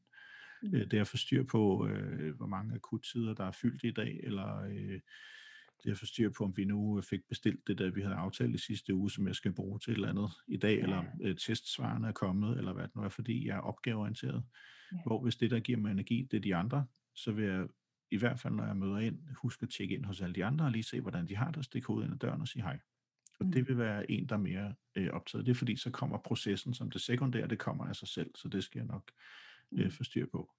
[0.62, 0.74] Mm.
[0.74, 3.90] Øh, det er at få styr på, øh, hvor mange akuttider, der er fyldt i
[3.90, 5.00] dag, eller øh,
[5.82, 8.14] det er at få styr på, om vi nu fik bestilt det, der vi havde
[8.14, 10.82] aftalt i sidste uge, som jeg skal bruge til et eller andet i dag, ja.
[10.82, 14.44] eller øh, testsvarene er kommet, eller hvad det nu er, fordi jeg er opgaveorienteret.
[14.92, 14.98] Ja.
[15.06, 17.66] Hvor hvis det, der giver mig energi, det er de andre, så vil jeg
[18.10, 20.64] i hvert fald, når jeg møder ind, huske at tjekke ind hos alle de andre,
[20.64, 22.78] og lige se, hvordan de har det, stikke hovedet ind ad døren og sige hej.
[23.40, 23.52] Og mm.
[23.52, 25.46] det vil være en, der er mere øh, optaget.
[25.46, 28.48] Det er fordi, så kommer processen som det sekundære, det kommer af sig selv, så
[28.48, 29.10] det skal jeg nok
[29.72, 29.90] øh, mm.
[29.90, 30.52] få styr på.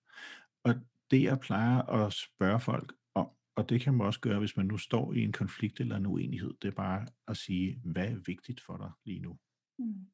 [0.64, 0.76] Og
[1.12, 4.66] det, jeg plejer at spørge folk om, og det kan man også gøre, hvis man
[4.66, 8.16] nu står i en konflikt eller en uenighed, det er bare at sige, hvad er
[8.26, 9.40] vigtigt for dig lige nu?
[9.80, 10.08] Mm.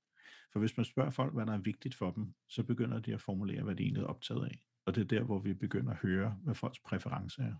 [0.54, 3.22] For hvis man spørger folk, hvad der er vigtigt for dem, så begynder de at
[3.22, 4.60] formulere, hvad de egentlig er optaget af.
[4.86, 7.54] Og det er der, hvor vi begynder at høre, hvad folks præferencer er.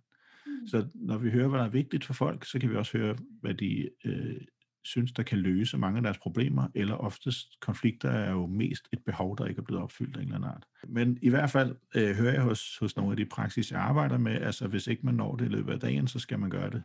[0.46, 0.68] Mm.
[0.68, 3.16] Så når vi hører, hvad der er vigtigt for folk, så kan vi også høre,
[3.42, 4.42] hvad de øh,
[4.84, 9.00] synes, der kan løse mange af deres problemer, eller oftest konflikter er jo mest et
[9.06, 10.66] behov, der ikke er blevet opfyldt af en eller anden art.
[10.88, 14.18] Men i hvert fald øh, hører jeg hos, hos nogle af de praksis, jeg arbejder
[14.18, 16.70] med, altså hvis ikke man når det i løbet af dagen, så skal man gøre
[16.70, 16.84] det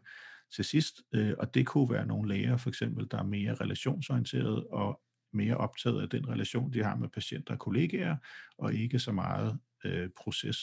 [0.55, 1.03] til sidst.
[1.15, 5.01] Øh, og det kunne være nogle læger, for eksempel, der er mere relationsorienteret og
[5.33, 8.17] mere optaget af den relation, de har med patienter og kollegaer,
[8.59, 10.59] og ikke så meget øh, proces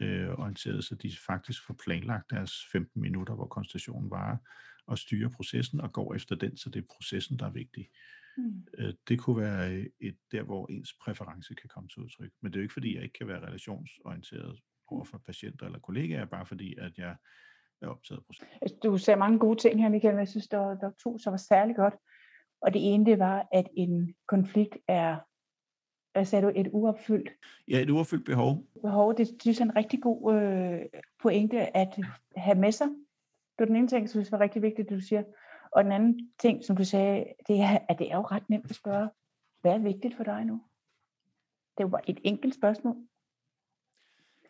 [0.00, 4.36] øh, orienteret, så de faktisk får planlagt deres 15 minutter, hvor konstationen varer,
[4.86, 7.88] og styre processen og går efter den, så det er processen, der er vigtig.
[8.36, 8.66] Mm.
[8.78, 12.30] Øh, det kunne være et der, hvor ens præference kan komme til udtryk.
[12.42, 15.78] Men det er jo ikke, fordi jeg ikke kan være relationsorienteret over for patienter eller
[15.78, 17.16] kollegaer, bare fordi, at jeg
[17.82, 20.58] er optaget på altså, Du ser mange gode ting her, Michael, men jeg synes, der,
[20.58, 21.94] der var to, som var særlig godt.
[22.60, 25.18] Og det ene, det var, at en konflikt er,
[26.16, 27.30] hvad sagde du, et uopfyldt?
[27.68, 28.64] Ja, et uopfyldt behov.
[28.82, 30.80] Behov, det synes jeg er en rigtig god øh,
[31.22, 31.98] pointe at
[32.36, 32.86] have med sig.
[32.86, 35.22] Det var den ene ting, jeg synes var rigtig vigtigt, du siger.
[35.72, 38.70] Og den anden ting, som du sagde, det er, at det er jo ret nemt
[38.70, 39.08] at spørge,
[39.60, 40.62] hvad er vigtigt for dig nu?
[41.78, 42.96] Det var et enkelt spørgsmål.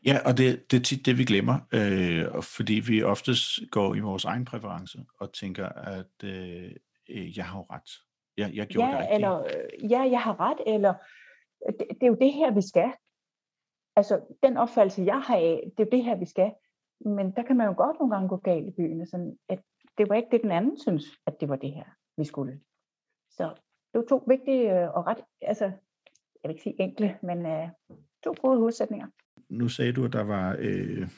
[0.06, 4.00] Ja, og det, det er tit det, vi glemmer, øh, fordi vi oftest går i
[4.00, 6.72] vores egen præference og tænker, at øh,
[7.08, 7.90] jeg har jo ret.
[8.36, 9.14] Jeg, jeg gjorde ja, det rigtigt.
[9.14, 9.44] eller
[9.90, 10.94] ja, jeg har ret, eller
[11.66, 12.92] det, det er jo det her, vi skal.
[13.96, 16.52] Altså, den opfattelse, jeg har af, det er jo det her, vi skal.
[17.00, 19.62] Men der kan man jo godt nogle gange gå galt i byen, sådan at
[19.98, 21.84] det var ikke det, den anden synes, at det var det her,
[22.16, 22.60] vi skulle.
[23.30, 23.54] Så
[23.92, 27.68] det var to vigtige øh, og ret, altså, jeg vil ikke sige enkle, men uh,
[28.24, 29.06] to gode hovedsætninger.
[29.48, 31.08] Nu sagde du, at der var øh,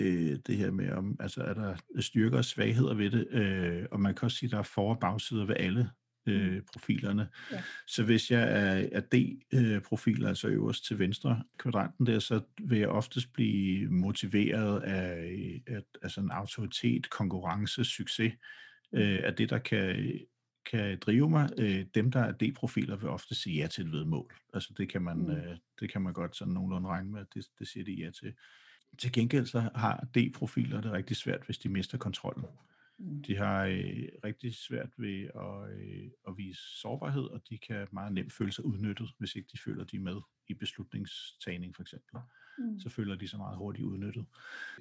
[0.00, 4.00] øh, det her med, om, altså er der styrker og svagheder ved det, øh, og
[4.00, 5.90] man kan også sige, at der er for- og bagsider ved alle
[6.26, 6.62] øh, mm.
[6.72, 7.28] profilerne.
[7.52, 7.62] Ja.
[7.86, 12.88] Så hvis jeg er, er D-profil, altså øverst til venstre kvadranten der, så vil jeg
[12.88, 18.32] oftest blive motiveret af at, altså en autoritet, konkurrence, succes,
[18.92, 18.98] mm.
[18.98, 20.18] øh, af det, der kan,
[20.70, 21.50] kan drive mig.
[21.58, 24.32] Øh, dem, der er D-profiler, vil ofte sige ja til et vedmål.
[24.54, 25.30] Altså det kan man, mm.
[25.30, 28.32] øh, det kan man godt sådan nogenlunde regne med, det, det siger de ja til.
[28.98, 32.44] Til gengæld så har D-profiler det rigtig svært, hvis de mister kontrollen.
[33.00, 33.22] Mm.
[33.22, 38.12] De har øh, rigtig svært ved at, øh, at vise sårbarhed, og de kan meget
[38.12, 42.20] nemt føle sig udnyttet, hvis ikke de føler, de er med i beslutningstagning for eksempel.
[42.60, 42.80] Mm.
[42.80, 44.24] Så føler de sig meget hurtigt udnyttet.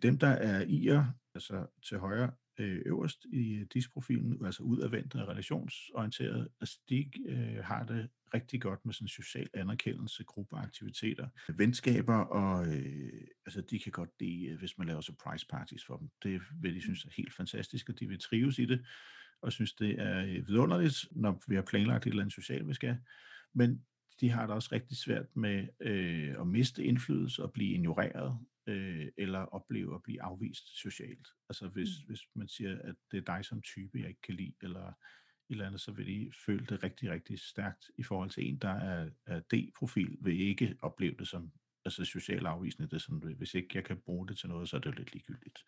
[0.02, 1.04] Dem, der er i'er,
[1.36, 7.86] altså til højre, øh, øverst i disprofilen, altså udadvendt og relationsorienteret, altså de øh, har
[7.86, 14.10] det rigtig godt med sådan social anerkendelse, gruppeaktiviteter, venskaber, og øh, altså de kan godt
[14.20, 16.10] lide, øh, hvis man laver surprise parties for dem.
[16.24, 18.86] Det vil de synes er helt fantastisk, og de vil trives i det,
[19.42, 22.74] og synes det er øh, vidunderligt, når vi har planlagt et eller andet socialt, vi
[22.74, 22.98] skal.
[23.54, 23.84] Men
[24.22, 29.08] de har det også rigtig svært med øh, at miste indflydelse og blive ignoreret, øh,
[29.18, 31.28] eller opleve at blive afvist socialt.
[31.50, 32.08] Altså hvis, mm.
[32.08, 34.94] hvis man siger, at det er dig som type, jeg ikke kan lide, eller et
[35.50, 38.70] eller andet, så vil de føle det rigtig, rigtig stærkt i forhold til en, der
[38.70, 41.52] er, er D-profil, vil ikke opleve det som
[41.86, 42.92] altså social afvisning.
[42.92, 44.96] Det er sådan, hvis ikke jeg kan bruge det til noget, så er det jo
[44.98, 45.66] lidt ligegyldigt.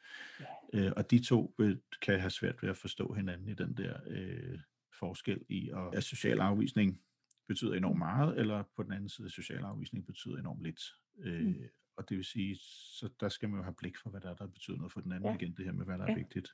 [0.74, 0.86] Yeah.
[0.86, 4.00] Øh, og de to vil, kan have svært ved at forstå hinanden i den der
[4.08, 4.60] øh,
[5.00, 7.02] forskel i, og at social afvisning
[7.48, 10.82] betyder enormt meget, eller på den anden side, social afvisning betyder enormt lidt.
[11.20, 11.56] Øh, mm.
[11.98, 12.58] Og det vil sige,
[13.00, 15.02] så der skal man jo have blik for, hvad der er, der betyder noget for
[15.02, 15.36] den anden ja.
[15.36, 16.12] igen, det her med, hvad der ja.
[16.12, 16.50] er vigtigt.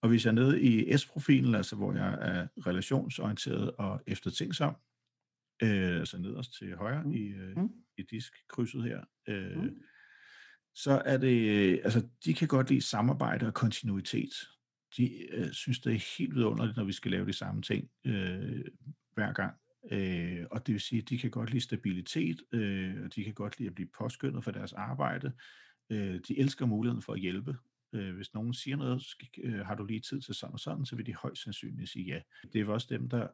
[0.00, 4.76] Og hvis jeg er nede i S-profilen, altså hvor jeg er relationsorienteret og eftertænksom,
[5.62, 7.12] øh, altså nederst til højre mm.
[7.12, 7.70] i, øh, mm.
[7.98, 9.82] i diskkrydset her, øh, mm.
[10.74, 14.32] så er det, altså de kan godt lide samarbejde og kontinuitet.
[14.96, 18.64] De øh, synes, det er helt vidunderligt, når vi skal lave de samme ting øh,
[19.14, 19.56] hver gang.
[19.92, 23.34] Øh, og det vil sige, at de kan godt lide stabilitet, øh, og de kan
[23.34, 25.32] godt lide at blive påskyndet for deres arbejde.
[25.90, 27.56] Øh, de elsker muligheden for at hjælpe.
[27.92, 30.86] Øh, hvis nogen siger noget, skal, øh, har du lige tid til sådan og sådan,
[30.86, 32.20] så vil de højst sandsynligt sige ja.
[32.52, 33.28] Det er også dem, der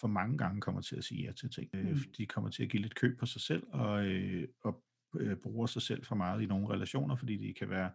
[0.00, 1.70] for mange gange kommer til at sige ja til ting.
[1.74, 1.98] Øh, mm.
[2.16, 4.84] De kommer til at give lidt køb på sig selv, og, øh, og
[5.16, 7.90] øh, bruger sig selv for meget i nogle relationer, fordi de kan være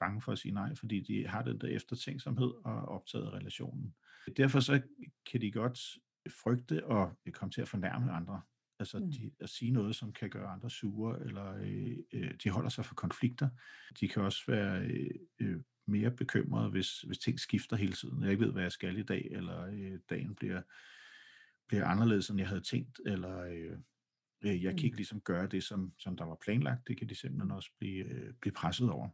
[0.00, 3.94] bange for at sige nej, fordi de har den der eftertænksomhed og optaget relationen.
[4.36, 4.80] Derfor så
[5.30, 5.78] kan de godt
[6.30, 8.40] frygte at komme til at fornærme andre.
[8.78, 9.12] Altså mm.
[9.12, 12.84] de, at sige noget, som kan gøre andre sure, eller øh, øh, de holder sig
[12.84, 13.48] for konflikter.
[14.00, 18.22] De kan også være øh, øh, mere bekymrede, hvis, hvis ting skifter hele tiden.
[18.22, 20.62] Jeg ikke ved, hvad jeg skal i dag, eller øh, dagen bliver,
[21.68, 23.78] bliver anderledes, end jeg havde tænkt, eller øh,
[24.44, 24.96] øh jeg kan ikke mm.
[24.96, 26.88] ligesom gøre det, som, som der var planlagt.
[26.88, 29.08] Det kan de simpelthen også blive, øh, blive presset over.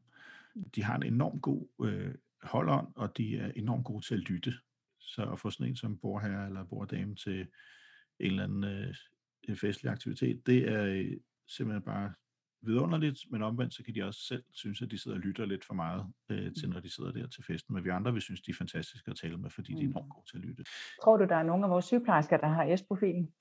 [0.54, 0.70] Mm.
[0.70, 4.54] De har en enorm god øh, holdånd, og de er enormt gode til at lytte.
[5.02, 7.46] Så at få sådan en som borherre eller bordame til en
[8.20, 8.64] eller anden
[9.48, 11.16] øh, festlig aktivitet, det er øh,
[11.48, 12.12] simpelthen bare
[12.62, 15.64] vidunderligt, men omvendt så kan de også selv synes, at de sidder og lytter lidt
[15.64, 16.72] for meget øh, til, mm.
[16.72, 17.74] når de sidder der til festen.
[17.74, 19.78] Men vi andre vil synes, de er fantastiske at tale med, fordi mm.
[19.78, 20.64] de er enormt gode til at lytte.
[21.04, 23.32] Tror du, der er nogle af vores sygeplejersker, der har S-profilen?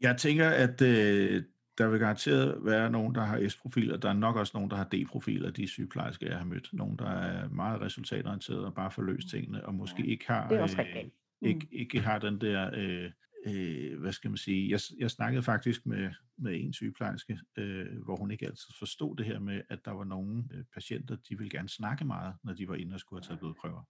[0.00, 1.44] Jeg tænker, at øh,
[1.78, 3.96] der vil garanteret være nogen, der har S-profiler.
[3.96, 6.68] Der er nok også nogen, der har D-profiler, de sygeplejersker, jeg har mødt.
[6.72, 10.48] Nogen, der er meget resultatorienterede og bare får løst tingene, og måske ja, ikke har...
[10.48, 11.48] Det er også øh, mm.
[11.48, 12.70] ikke, ikke har den der...
[12.74, 13.10] Øh,
[13.46, 18.16] øh, hvad skal man sige, jeg, jeg snakkede faktisk med, med en sygeplejerske, øh, hvor
[18.16, 21.50] hun ikke altid forstod det her med, at der var nogle øh, patienter, de ville
[21.50, 23.88] gerne snakke meget, når de var inde og skulle have taget blodprøver.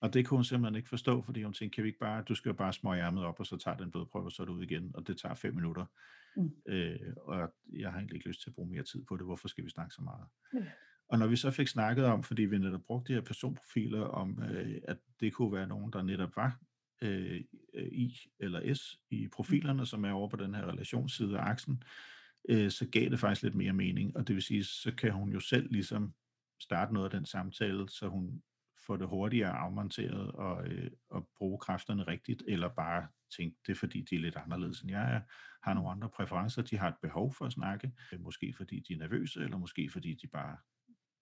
[0.00, 2.34] Og det kunne hun simpelthen ikke forstå, fordi hun tænkte, kan vi ikke bare, du
[2.34, 4.52] skal jo bare smøge ærmet op, og så tager den blodprøve, og så er du
[4.52, 5.86] ud igen, og det tager fem minutter.
[6.36, 6.50] Mm.
[6.68, 9.48] Øh, og jeg har egentlig ikke lyst til at bruge mere tid på det, hvorfor
[9.48, 10.26] skal vi snakke så meget?
[10.52, 10.64] Mm.
[11.08, 14.42] Og når vi så fik snakket om, fordi vi netop brugte de her personprofiler, om
[14.42, 16.58] øh, at det kunne være nogen, der netop var
[17.02, 17.40] øh,
[17.92, 21.82] I eller S i profilerne, som er over på den her relationsside af aksen,
[22.48, 24.16] øh, så gav det faktisk lidt mere mening.
[24.16, 26.14] Og det vil sige, så kan hun jo selv ligesom
[26.60, 28.42] starte noget af den samtale, så hun
[28.90, 33.76] får det hurtigere afmonteret og, øh, og bruge kræfterne rigtigt, eller bare tænke, det er
[33.76, 35.20] fordi, de er lidt anderledes end jeg er,
[35.62, 38.98] har nogle andre præferencer, de har et behov for at snakke, måske fordi de er
[38.98, 40.56] nervøse, eller måske fordi de bare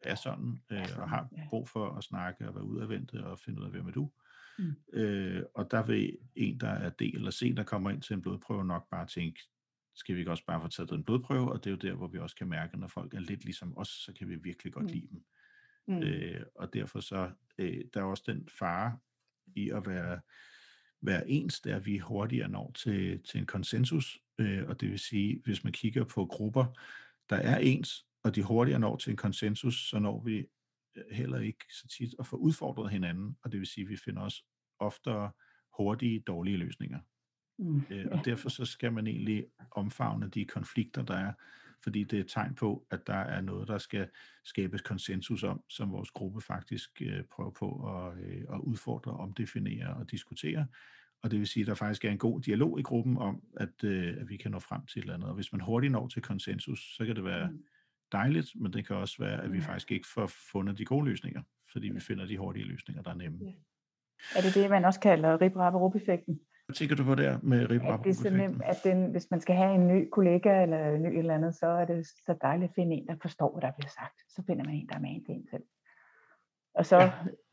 [0.02, 3.64] er sådan, øh, og har brug for at snakke og være udadvendte og finde ud
[3.64, 4.10] af, hvem er du.
[4.58, 4.76] Mm.
[4.92, 8.22] Øh, og der vil en, der er D eller C, der kommer ind til en
[8.22, 9.40] blodprøve, nok bare tænke,
[9.94, 12.08] skal vi ikke også bare få taget den blodprøve, og det er jo der, hvor
[12.08, 14.86] vi også kan mærke, når folk er lidt ligesom os, så kan vi virkelig godt
[14.86, 14.92] mm.
[14.92, 15.24] lide dem.
[15.88, 16.02] Mm.
[16.02, 18.98] Øh, og derfor så, øh, der er også den fare
[19.56, 20.20] i at være,
[21.00, 25.40] være ens, der vi hurtigere når til, til en konsensus, øh, og det vil sige,
[25.44, 26.64] hvis man kigger på grupper,
[27.30, 30.46] der er ens, og de hurtigere når til en konsensus, så når vi
[30.96, 33.96] øh, heller ikke så tit at få udfordret hinanden, og det vil sige, at vi
[33.96, 34.44] finder også
[34.78, 35.30] oftere
[35.76, 36.98] hurtige, dårlige løsninger.
[37.58, 37.82] Mm.
[37.90, 41.32] Øh, og derfor så skal man egentlig omfavne de konflikter, der er,
[41.82, 44.08] fordi det er et tegn på, at der er noget, der skal
[44.44, 49.94] skabes konsensus om, som vores gruppe faktisk øh, prøver på at, øh, at udfordre, omdefinere
[49.94, 50.66] og diskutere.
[51.22, 53.84] Og det vil sige, at der faktisk er en god dialog i gruppen om, at,
[53.84, 55.28] øh, at vi kan nå frem til et eller andet.
[55.28, 57.64] Og hvis man hurtigt når til konsensus, så kan det være mm.
[58.12, 61.42] dejligt, men det kan også være, at vi faktisk ikke får fundet de gode løsninger,
[61.72, 63.38] fordi vi finder de hurtige løsninger, der er nemme.
[63.44, 63.52] Ja.
[64.36, 67.60] Er det det, man også kalder rip rap effekten hvad tænker du på der med
[67.62, 67.70] at
[68.04, 71.02] det er så nemt, at den, hvis man skal have en ny kollega eller en
[71.02, 73.72] ny eller andet, så er det så dejligt at finde en, der forstår, hvad der
[73.78, 74.18] bliver sagt.
[74.28, 75.62] Så finder man en, der er med til en selv.
[76.74, 77.12] Og så ja.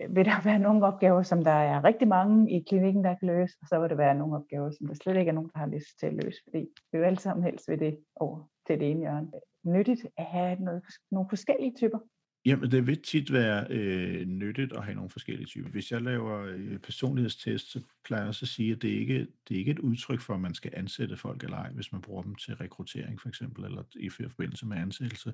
[0.10, 3.58] vil der være nogle opgaver, som der er rigtig mange i klinikken, der kan løse,
[3.62, 5.68] og så vil der være nogle opgaver, som der slet ikke er nogen, der har
[5.68, 8.92] lyst til at løse, fordi vi jo alle sammen helst ved det over til det
[8.92, 9.32] ene hjørne.
[9.66, 12.00] Nyttigt at have noget, nogle forskellige typer
[12.46, 15.70] Jamen, det vil tit være øh, nyttigt at have nogle forskellige typer.
[15.70, 19.56] Hvis jeg laver øh, personlighedstest, så plejer jeg også at sige, at det ikke det
[19.56, 22.24] er ikke et udtryk for, at man skal ansætte folk eller ej, hvis man bruger
[22.24, 25.34] dem til rekruttering for eksempel, eller i forbindelse med ansættelse.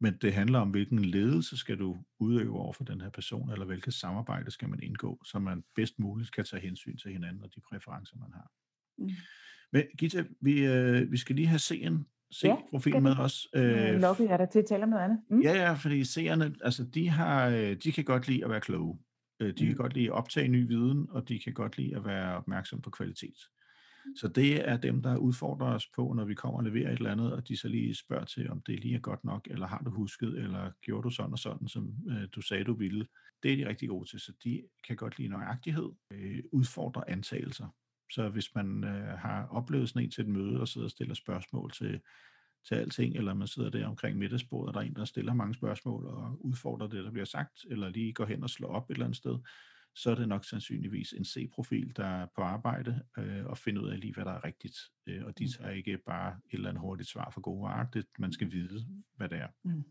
[0.00, 3.66] Men det handler om, hvilken ledelse skal du udøve over for den her person, eller
[3.66, 7.54] hvilket samarbejde skal man indgå, så man bedst muligt kan tage hensyn til hinanden og
[7.54, 8.50] de præferencer, man har.
[8.98, 9.10] Mm.
[9.72, 13.48] Men Gita, vi, øh, vi skal lige have seeren se ja, med os.
[13.54, 15.20] Øh, Lukke jeg der til at tale om noget andet.
[15.30, 15.40] Mm.
[15.40, 18.98] Ja, ja, fordi seerne, altså de, har, øh, de kan godt lide at være kloge.
[19.40, 19.66] Øh, de mm.
[19.66, 22.80] kan godt lide at optage ny viden, og de kan godt lide at være opmærksom
[22.80, 23.38] på kvalitet.
[24.16, 27.12] Så det er dem, der udfordrer os på, når vi kommer og leverer et eller
[27.12, 29.78] andet, og de så lige spørger til, om det lige er godt nok, eller har
[29.78, 33.06] du husket, eller gjorde du sådan og sådan, som øh, du sagde, du ville.
[33.42, 37.68] Det er de rigtig gode til, så de kan godt lide nøjagtighed, øh, udfordre antagelser.
[38.10, 41.14] Så hvis man øh, har oplevet sådan en til et møde og sidder og stiller
[41.14, 42.00] spørgsmål til,
[42.68, 45.54] til alting, eller man sidder der omkring middagsbordet, og der er en, der stiller mange
[45.54, 48.94] spørgsmål og udfordrer det, der bliver sagt, eller lige går hen og slår op et
[48.94, 49.38] eller andet sted,
[49.94, 53.88] så er det nok sandsynligvis en C-profil, der er på arbejde øh, og finder ud
[53.88, 54.76] af lige, hvad der er rigtigt.
[55.06, 55.50] Øh, og de mm.
[55.50, 58.86] tager ikke bare et eller andet hurtigt svar for gode varer, det, man skal vide,
[59.16, 59.48] hvad det er.
[59.64, 59.84] Mm.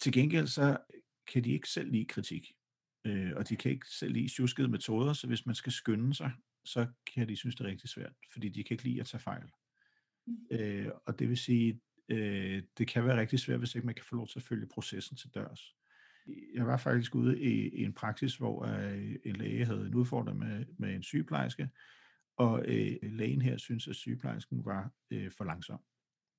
[0.00, 0.76] Til gengæld så
[1.26, 2.52] kan de ikke selv lide kritik,
[3.04, 6.30] øh, og de kan ikke selv lide tjuskede metoder, så hvis man skal skynde sig,
[6.66, 9.20] så kan de synes, det er rigtig svært, fordi de kan ikke lide at tage
[9.20, 9.50] fejl.
[10.26, 10.36] Mm.
[10.50, 14.04] Øh, og det vil sige, øh, det kan være rigtig svært, hvis ikke man kan
[14.04, 15.76] få lov til at følge processen til dørs.
[16.54, 20.38] Jeg var faktisk ude i, i en praksis, hvor øh, en læge havde en udfordring
[20.38, 21.68] med, med en sygeplejerske,
[22.36, 25.80] og øh, lægen her synes, at sygeplejersken var øh, for langsom.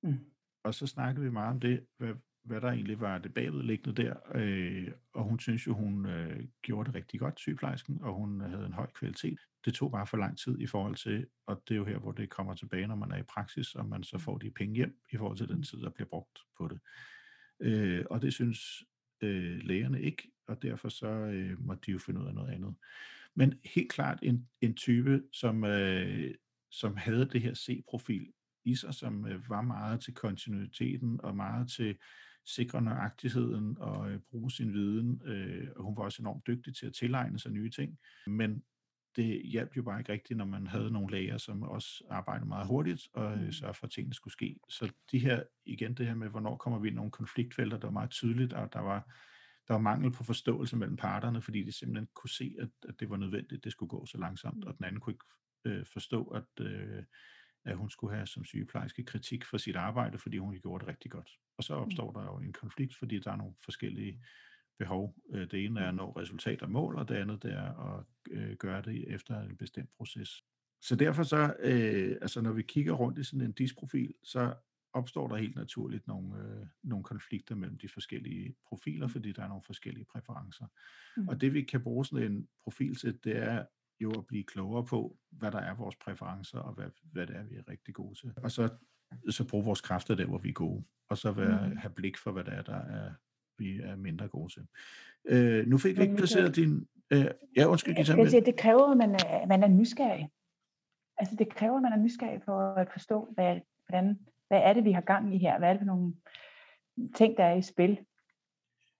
[0.02, 0.18] Mm.
[0.64, 2.14] Og så snakkede vi meget om det, hvad,
[2.44, 4.14] hvad der egentlig var det bagvedliggende der.
[4.34, 8.66] Øh, og hun synes jo, hun øh, gjorde det rigtig godt, sygeplejersken, og hun havde
[8.66, 9.40] en høj kvalitet.
[9.64, 12.12] Det tog bare for lang tid i forhold til, og det er jo her, hvor
[12.12, 14.98] det kommer tilbage, når man er i praksis, og man så får de penge hjem
[15.12, 16.80] i forhold til den tid, der bliver brugt på det.
[17.60, 18.82] Øh, og det synes
[19.22, 22.74] øh, lægerne ikke, og derfor så øh, må de jo finde ud af noget andet.
[23.34, 26.34] Men helt klart en, en type, som, øh,
[26.70, 28.32] som havde det her C-profil
[28.64, 31.98] i sig, som øh, var meget til kontinuiteten og meget til
[32.46, 35.22] sikre nøjagtigheden og øh, bruge sin viden.
[35.24, 37.98] Øh, og hun var også enormt dygtig til at tilegne sig nye ting.
[38.26, 38.62] Men
[39.18, 42.66] det hjalp jo bare ikke rigtigt, når man havde nogle læger, som også arbejdede meget
[42.66, 43.52] hurtigt og øh, mm.
[43.52, 44.60] sørgede for, at tingene skulle ske.
[44.68, 47.92] Så de her, igen det her med, hvornår kommer vi i nogle konfliktfelter, der var
[47.92, 49.14] meget tydeligt, og der var,
[49.68, 53.10] der var mangel på forståelse mellem parterne, fordi de simpelthen kunne se, at, at det
[53.10, 55.24] var nødvendigt, det skulle gå så langsomt, og den anden kunne ikke
[55.64, 57.02] øh, forstå, at, øh,
[57.64, 61.10] at hun skulle have som sygeplejerske kritik for sit arbejde, fordi hun gjorde det rigtig
[61.10, 61.30] godt.
[61.58, 61.82] Og så mm.
[61.82, 64.20] opstår der jo en konflikt, fordi der er nogle forskellige
[64.78, 65.14] behov.
[65.30, 68.04] Øh, det ene er at nå resultater og mål, og det andet det er at
[68.30, 70.44] øh, gøre det efter en bestemt proces.
[70.80, 74.54] Så derfor så, øh, altså når vi kigger rundt i sådan en disprofil, så
[74.92, 79.12] opstår der helt naturligt nogle, øh, nogle konflikter mellem de forskellige profiler, mm.
[79.12, 80.66] fordi der er nogle forskellige præferencer.
[81.16, 81.28] Mm.
[81.28, 83.64] Og det vi kan bruge sådan en profil til, det er
[84.00, 87.42] jo at blive klogere på, hvad der er vores præferencer, og hvad, hvad det er,
[87.42, 88.32] vi er rigtig gode til.
[88.36, 88.68] Og så,
[89.30, 91.76] så bruge vores kræfter der, hvor vi er gode, og så være, mm.
[91.76, 93.12] have blik for, hvad der er, der er,
[93.58, 94.62] vi er mindre gode til.
[95.24, 96.86] Øh, nu fik vi ikke placeret din...
[97.10, 98.16] Øh, ja, undskyld, Gita.
[98.16, 100.30] Jeg sige, det kræver, at man er, man er nysgerrig.
[101.18, 104.84] Altså, det kræver, at man er nysgerrig for at forstå, hvad, hvordan hvad er det,
[104.84, 105.58] vi har gang i her?
[105.58, 106.14] Hvad er det for nogle
[107.14, 107.98] ting, der er i spil?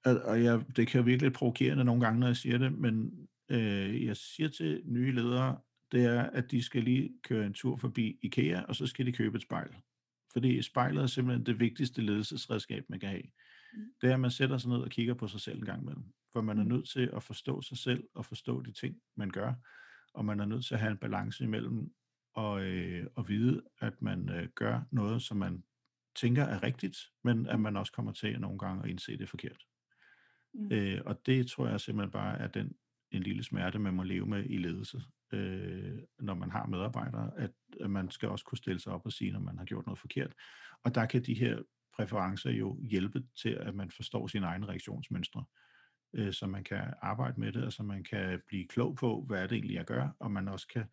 [0.04, 4.06] Og jeg, det kan jo virkelig provokerende nogle gange, når jeg siger det, men øh,
[4.06, 5.58] jeg siger til nye ledere,
[5.92, 9.12] det er, at de skal lige køre en tur forbi IKEA, og så skal de
[9.12, 9.68] købe et spejl.
[10.32, 13.22] Fordi spejlet er simpelthen det vigtigste ledelsesredskab, man kan have.
[13.72, 13.92] Mm.
[14.00, 16.04] Det er, at man sætter sig ned og kigger på sig selv en gang imellem.
[16.32, 16.68] For man er mm.
[16.68, 19.54] nødt til at forstå sig selv og forstå de ting, man gør.
[20.14, 21.90] Og man er nødt til at have en balance imellem
[22.34, 25.64] og, øh, og vide, at man øh, gør noget, som man
[26.16, 29.64] tænker er rigtigt, men at man også kommer til nogle gange at indse det forkert.
[30.54, 30.72] Mm.
[30.72, 32.72] Øh, og det tror jeg simpelthen bare er den
[33.10, 35.02] en lille smerte, man må leve med i ledelse,
[35.32, 37.50] øh, når man har medarbejdere, at,
[37.80, 39.98] at man skal også kunne stille sig op og sige, når man har gjort noget
[39.98, 40.34] forkert.
[40.84, 41.62] Og der kan de her
[41.98, 45.44] præferencer jo hjælpe til, at man forstår sine egne reaktionsmønstre,
[46.14, 49.42] øh, så man kan arbejde med det, og så man kan blive klog på, hvad
[49.42, 50.84] er det egentlig, jeg gør, og man også kan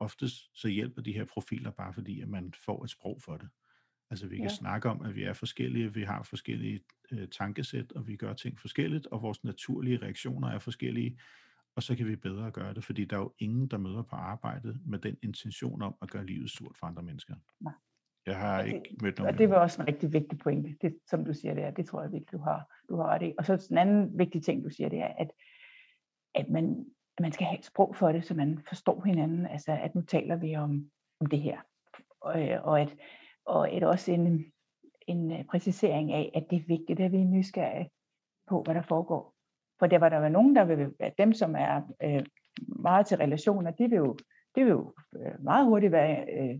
[0.00, 3.48] oftest så hjælper de her profiler bare fordi, at man får et sprog for det.
[4.10, 4.54] Altså vi kan ja.
[4.54, 8.60] snakke om, at vi er forskellige, vi har forskellige øh, tankesæt, og vi gør ting
[8.60, 11.18] forskelligt, og vores naturlige reaktioner er forskellige,
[11.76, 14.16] og så kan vi bedre gøre det, fordi der er jo ingen, der møder på
[14.16, 17.34] arbejdet med den intention om at gøre livet surt for andre mennesker.
[17.60, 17.72] Nej.
[18.26, 19.34] Jeg har det, ikke mødt nogen.
[19.34, 21.70] Og det var også en rigtig vigtig pointe, det, som du siger der.
[21.70, 23.34] Det tror jeg virkelig, du har, du har ret i.
[23.38, 25.30] Og så en anden vigtig ting, du siger, det er, at,
[26.34, 29.72] at man at man skal have et sprog for det, så man forstår hinanden, altså
[29.72, 31.58] at nu taler vi om, om det her.
[32.20, 32.96] Og, og, at,
[33.44, 34.44] og et også en,
[35.06, 37.90] en øh, præcisering af, at det er vigtigt, at vi er nysgerrige
[38.48, 39.34] på, hvad der foregår.
[39.78, 42.26] For der var der var nogen, der vil, at dem, som er øh,
[42.68, 44.16] meget til relationer, de vil jo,
[44.56, 46.58] de vil jo øh, meget hurtigt være øh,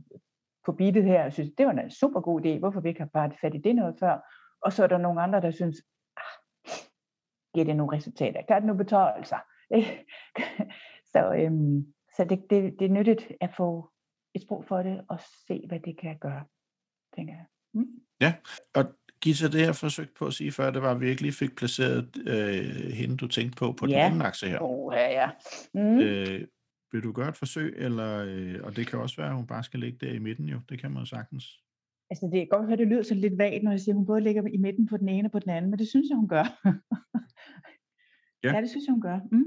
[0.67, 3.09] på beatet her, og synes, det var en super god idé, hvorfor vi ikke har
[3.13, 4.19] bare fat i det noget før.
[4.63, 5.77] Og så er der nogle andre, der synes,
[6.17, 6.73] ah,
[7.55, 8.43] giver det nogle resultater?
[8.49, 9.41] Kan det nu betale sig?
[11.13, 13.91] så øhm, så det, det, det er nyttigt at få
[14.35, 16.45] et sprog for det og se, hvad det kan gøre,
[17.17, 17.45] tænker jeg.
[17.75, 17.87] Mm.
[18.21, 18.35] Ja,
[18.75, 18.85] og
[19.21, 21.57] Gita, det jeg forsøgte på at sige før, det var, at vi ikke lige fik
[21.57, 23.93] placeret øh, hende, du tænkte på, på ja.
[23.93, 24.59] den anden akse her.
[24.61, 25.31] Oh, ja, ja.
[25.75, 25.99] Mm.
[25.99, 26.47] Øh,
[26.95, 29.65] vil du gøre et forsøg, eller, øh, og det kan også være, at hun bare
[29.65, 31.61] skal ligge der i midten jo, det kan man jo sagtens.
[32.11, 34.07] Altså det er godt at det lyder så lidt vagt, når jeg siger, at hun
[34.07, 36.17] både ligger i midten på den ene og på den anden, men det synes jeg,
[36.17, 36.45] hun gør.
[38.45, 38.55] ja.
[38.55, 39.21] ja, det synes jeg, hun gør.
[39.33, 39.45] Mm.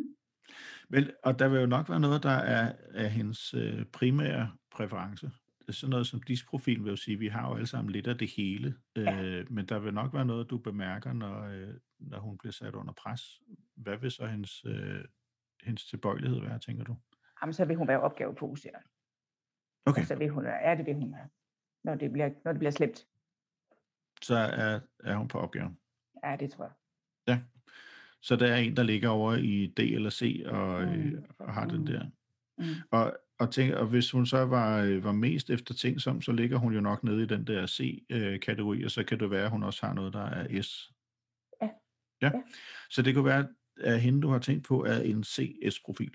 [0.89, 5.25] Men, og der vil jo nok være noget, der er, er hendes øh, primære præference.
[5.59, 8.07] Det er sådan noget som disprofil vil jo sige, vi har jo alle sammen lidt
[8.07, 9.23] af det hele, ja.
[9.23, 12.75] øh, men der vil nok være noget, du bemærker, når, øh, når hun bliver sat
[12.75, 13.41] under pres.
[13.75, 15.03] Hvad vil så hendes, øh,
[15.63, 16.95] hendes tilbøjelighed være, tænker du?
[17.41, 18.83] Jamen, så vil hun være opgavefokuseret.
[19.85, 20.01] Okay.
[20.01, 21.27] Og så vil hun, er det vil hun være,
[21.83, 23.07] når det bliver, når det bliver slemt.
[24.21, 25.79] Så er, er hun på opgaven?
[26.23, 26.73] Ja, det tror jeg.
[27.27, 27.41] Ja.
[28.21, 30.93] Så der er en, der ligger over i D eller C og, mm.
[30.93, 31.69] øh, og har mm.
[31.69, 32.05] den der.
[32.57, 32.65] Mm.
[32.91, 36.31] Og, og, tænk, og hvis hun så var, øh, var mest efter ting som, så
[36.31, 39.51] ligger hun jo nok nede i den der C-kategori, og så kan det være, at
[39.51, 40.91] hun også har noget, der er S.
[41.61, 41.69] Ja.
[42.21, 42.31] ja.
[42.33, 42.41] ja.
[42.89, 43.47] Så det kunne være,
[43.79, 46.13] at hende, du har tænkt på, er en CS-profil.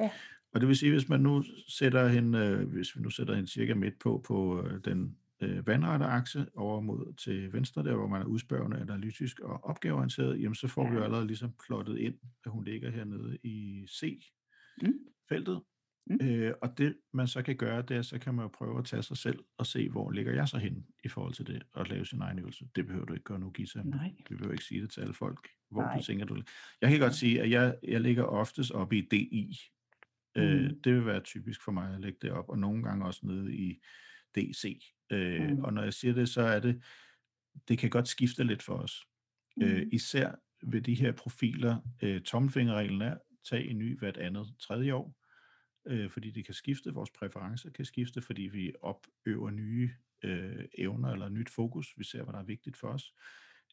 [0.00, 0.10] Ja.
[0.54, 3.50] Og det vil sige, hvis man nu sætter hende, øh, hvis vi nu sætter hende
[3.50, 8.06] cirka midt på, på øh, den øh, vandrette akse over mod til venstre, der hvor
[8.06, 10.90] man er udspørgende, analytisk og opgaveorienteret, jamen så får ja.
[10.90, 15.54] vi jo allerede ligesom plottet ind, at hun ligger hernede i C-feltet.
[15.56, 15.62] Mm.
[16.06, 16.26] Mm.
[16.26, 18.84] Øh, og det man så kan gøre, det er, så kan man jo prøve at
[18.84, 21.86] tage sig selv og se, hvor ligger jeg så hen i forhold til det, og
[21.86, 22.68] lave sin egen øvelse.
[22.76, 23.82] Det behøver du ikke gøre nu, Gita.
[23.84, 24.14] Nej.
[24.28, 25.48] Vi behøver ikke sige det til alle folk.
[25.70, 25.96] Hvor Nej.
[25.96, 26.42] du tænker du
[26.80, 29.60] Jeg kan godt sige, at jeg, jeg ligger oftest oppe i DI.
[30.36, 30.64] Øh, mm.
[30.64, 33.20] Øh, det vil være typisk for mig at lægge det op, og nogle gange også
[33.26, 33.80] nede i
[34.34, 34.80] DC.
[35.10, 35.64] Øh, mm.
[35.64, 36.82] Og når jeg siger det, så er det,
[37.68, 39.06] det kan godt skifte lidt for os.
[39.62, 39.76] Øh, mm.
[39.76, 44.94] Øh, især ved de her profiler, øh, tommelfingerreglen er, tag en ny hvert andet tredje
[44.94, 45.16] år,
[45.86, 49.90] øh, fordi det kan skifte, vores præferencer kan skifte, fordi vi opøver nye
[50.22, 53.14] øh, evner eller nyt fokus, vi ser, hvad der er vigtigt for os.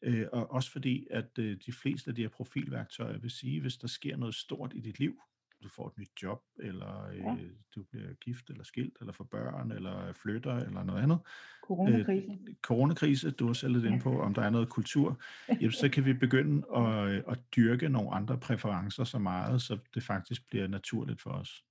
[0.03, 3.77] Øh, og også fordi, at øh, de fleste af de her profilværktøjer vil sige, hvis
[3.77, 5.21] der sker noget stort i dit liv,
[5.63, 9.71] du får et nyt job, eller øh, du bliver gift, eller skilt, eller får børn,
[9.71, 11.19] eller flytter, eller noget andet.
[11.63, 12.37] Coronakrise.
[12.47, 15.21] Øh, coronakrise, du har selv lidt inde på, om der er noget kultur.
[15.49, 19.77] Jamen, så kan vi begynde at, øh, at dyrke nogle andre præferencer så meget, så
[19.93, 21.65] det faktisk bliver naturligt for os.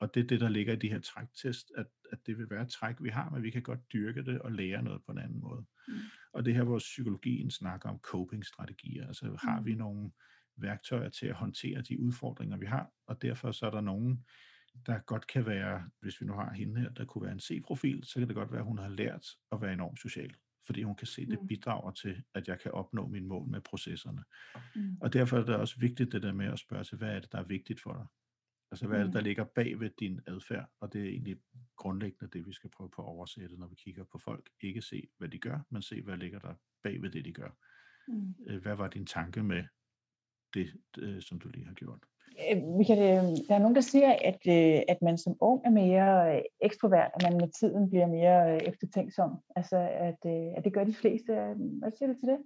[0.00, 2.62] Og det er det, der ligger i de her træktest, at, at det vil være
[2.62, 5.18] et træk, vi har, men vi kan godt dyrke det og lære noget på en
[5.18, 5.64] anden måde.
[5.88, 5.94] Mm.
[6.32, 9.78] Og det her, hvor psykologien snakker om coping-strategier, altså har vi mm.
[9.78, 10.10] nogle
[10.58, 14.24] værktøjer til at håndtere de udfordringer, vi har, og derfor så er der nogen,
[14.86, 18.04] der godt kan være, hvis vi nu har hende her, der kunne være en C-profil,
[18.04, 20.34] så kan det godt være, at hun har lært at være enormt social,
[20.66, 21.46] fordi hun kan se, at det mm.
[21.46, 24.24] bidrager til, at jeg kan opnå min mål med processerne.
[24.76, 24.96] Mm.
[25.00, 27.32] Og derfor er det også vigtigt det der med at spørge til, hvad er det,
[27.32, 28.06] der er vigtigt for dig?
[28.70, 30.70] Altså, hvad er det, der ligger bag ved din adfærd?
[30.80, 31.36] Og det er egentlig
[31.76, 34.50] grundlæggende det, vi skal prøve på at oversætte, når vi kigger på folk.
[34.60, 37.50] Ikke se, hvad de gør, men se, hvad ligger der bag ved det, de gør.
[38.08, 38.34] Mm.
[38.46, 39.64] Øh, hvad var din tanke med
[40.54, 41.98] det, det, som du lige har gjort?
[42.50, 42.98] Øh, vi kan,
[43.48, 47.20] der er nogen, der siger, at, øh, at man som ung er mere ekstrovert, og
[47.22, 49.30] man med tiden bliver mere eftertænksom.
[49.56, 51.32] Altså, at, at det gør de fleste.
[51.80, 52.38] Hvad siger du til det?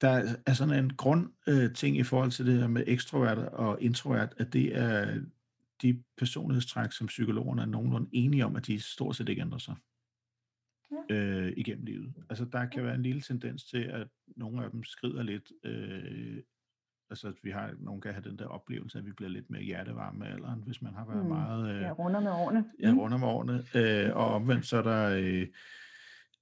[0.00, 3.82] der er sådan en grund øh, ting i forhold til det her med ekstrovert og
[3.82, 5.20] introvert, at det er
[5.82, 9.74] de personlighedstræk, som psykologerne er nogenlunde enige om, at de stort set ikke ændrer sig
[10.90, 11.14] ja.
[11.14, 12.14] øh, igennem livet.
[12.30, 15.52] Altså der kan være en lille tendens til, at nogle af dem skrider lidt.
[15.64, 16.42] Øh,
[17.10, 19.62] altså at vi har, nogen kan have den der oplevelse, at vi bliver lidt mere
[19.62, 21.28] hjertevarme med alderen, hvis man har været mm.
[21.28, 21.74] meget...
[21.74, 22.64] Øh, ja, runder med årene.
[22.82, 23.64] Ja, runder med årene.
[23.74, 25.18] Øh, og omvendt så er der...
[25.22, 25.46] Øh,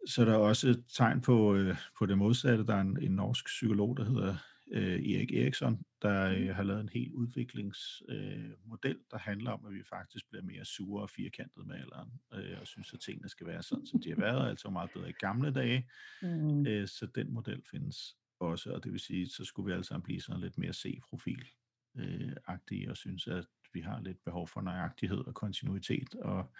[0.07, 2.66] så er der også et tegn på, øh, på det modsatte.
[2.66, 4.37] Der er en, en norsk psykolog, der hedder
[4.73, 9.73] øh, Erik Eriksson, der øh, har lavet en helt udviklingsmodel, øh, der handler om, at
[9.73, 13.47] vi faktisk bliver mere sure og firkantet med alderen, øh, og synes, at tingene skal
[13.47, 15.89] være sådan, som de har været, altså meget bedre i gamle dage.
[16.23, 16.66] Mm.
[16.66, 20.20] Øh, så den model findes også, og det vil sige, så skulle vi altså blive
[20.20, 25.34] sådan lidt mere C-profil-agtige, øh, og synes, at vi har lidt behov for nøjagtighed og
[25.34, 26.53] kontinuitet og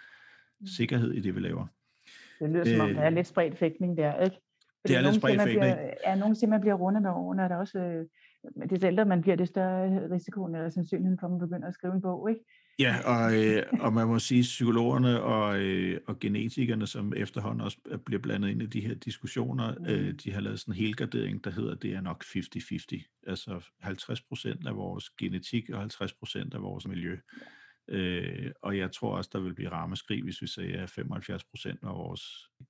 [0.59, 0.67] mm.
[0.67, 1.67] sikkerhed i det, vi laver.
[2.39, 3.13] Det lyder som om, der er øh.
[3.13, 4.37] lidt spredt fægtning der, ikke?
[4.81, 5.75] Fordi det er lidt spredt fægtning.
[6.05, 8.05] Ja, nogen siger, man bliver rundet med årene, og der er også, øh,
[8.69, 11.93] det ældre man bliver, det større risikoen eller sandsynligheden for, at man begynder at skrive
[11.93, 12.41] en bog, ikke?
[12.79, 17.77] Ja, og, øh, og man må sige, psykologerne og, øh, og genetikerne, som efterhånden også
[18.05, 19.85] bliver blandet ind i de her diskussioner, mm.
[19.85, 23.21] øh, de har lavet sådan en helgardering, der hedder, det er nok 50-50.
[23.27, 27.17] Altså 50 procent af vores genetik og 50 procent af vores miljø.
[27.87, 31.79] Øh, og jeg tror også, der vil blive rammeskrig, hvis vi siger, at 75 procent
[31.83, 32.21] af vores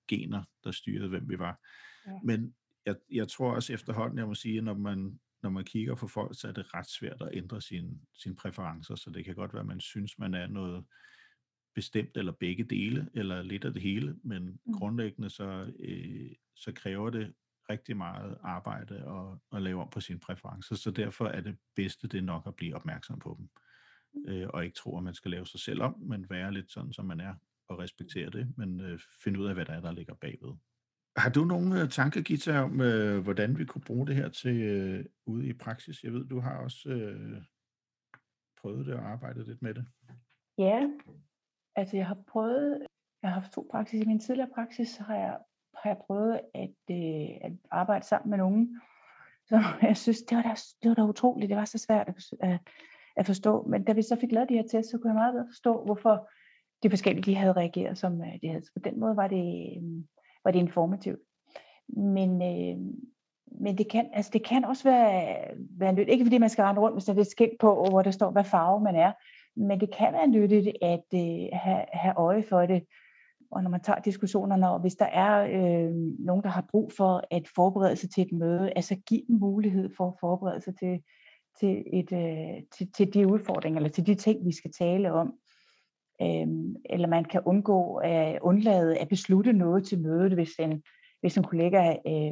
[0.07, 1.59] gener, der styrede, hvem vi var.
[2.07, 2.11] Ja.
[2.23, 2.53] Men
[2.85, 6.07] jeg, jeg tror også efterhånden, jeg må sige, at når man, når man kigger på
[6.07, 9.53] folk, så er det ret svært at ændre sine, sin præferencer, så det kan godt
[9.53, 10.85] være, at man synes, man er noget
[11.75, 14.73] bestemt, eller begge dele, eller lidt af det hele, men mm.
[14.73, 17.33] grundlæggende så, øh, så kræver det
[17.69, 22.07] rigtig meget arbejde at, at lave om på sine præferencer, så derfor er det bedste
[22.07, 23.49] det nok at blive opmærksom på dem
[24.27, 26.93] øh, og ikke tro, at man skal lave sig selv om, men være lidt sådan,
[26.93, 27.35] som man er,
[27.67, 30.53] og respektere det, men øh, finde ud af, hvad der er, der ligger bagved.
[31.19, 34.61] Har du nogle øh, tanker, Gita, om, øh, hvordan vi kunne bruge det her til
[34.61, 36.03] øh, ude i praksis?
[36.03, 37.41] Jeg ved, du har også øh,
[38.61, 39.85] prøvet det og arbejdet lidt med det.
[40.57, 40.87] Ja,
[41.75, 42.87] altså jeg har prøvet,
[43.21, 44.01] jeg har haft to praksis.
[44.01, 45.37] I min tidligere praksis har jeg,
[45.83, 48.81] har jeg prøvet at, øh, at arbejde sammen med nogen,
[49.45, 51.49] så jeg synes, det var da, det var da utroligt.
[51.49, 52.59] Det var så svært at, at,
[53.15, 53.67] at forstå.
[53.67, 55.85] Men da vi så fik lavet de her tests, så kunne jeg meget bedre forstå,
[55.85, 56.29] hvorfor
[56.83, 58.65] de forskellige de havde reageret, som øh, de havde.
[58.65, 60.03] Så på den måde var det, øh,
[60.43, 61.19] var det informativt.
[61.87, 62.77] Men, øh,
[63.61, 65.37] men det kan, altså det kan også være,
[65.79, 68.11] være nyttigt, ikke fordi man skal rende rundt med sådan et skilt på, hvor der
[68.11, 69.11] står, hvad farve man er,
[69.55, 72.83] men det kan være nyttigt at øh, have, have øje for det,
[73.51, 77.23] og når man tager diskussionerne, og hvis der er øh, nogen, der har brug for
[77.31, 81.01] at forberede sig til et møde, altså give dem mulighed for at forberede sig til,
[81.59, 85.33] til, et, øh, til, til de udfordringer, eller til de ting, vi skal tale om.
[86.21, 90.83] Øhm, eller man kan undgå at undlade at beslutte noget til mødet, hvis en,
[91.21, 92.31] hvis en kollega øh,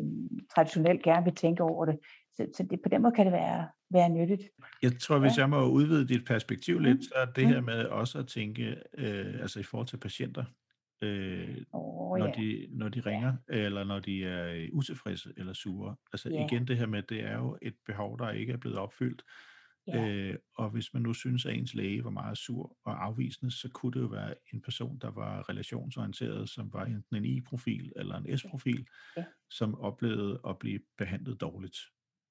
[0.55, 1.99] traditionelt gerne vil tænke over det.
[2.35, 4.43] Så, så det, på den måde kan det være, være nyttigt.
[4.81, 5.41] Jeg tror, hvis ja.
[5.41, 7.53] jeg må udvide dit perspektiv lidt, så er det mm.
[7.53, 10.45] her med også at tænke, øh, altså i forhold til patienter,
[11.01, 12.31] øh, oh, når, ja.
[12.31, 13.55] de, når de ringer, ja.
[13.55, 15.95] eller når de er øh, utilfredse eller sure.
[16.13, 16.45] Altså ja.
[16.45, 19.23] igen det her med, det er jo et behov, der ikke er blevet opfyldt.
[19.87, 20.07] Ja.
[20.07, 23.69] Øh, og hvis man nu synes, at ens læge var meget sur og afvisende, så
[23.73, 28.17] kunne det jo være en person, der var relationsorienteret, som var enten en I-profil eller
[28.17, 29.23] en S-profil, ja.
[29.49, 31.77] som oplevede at blive behandlet dårligt.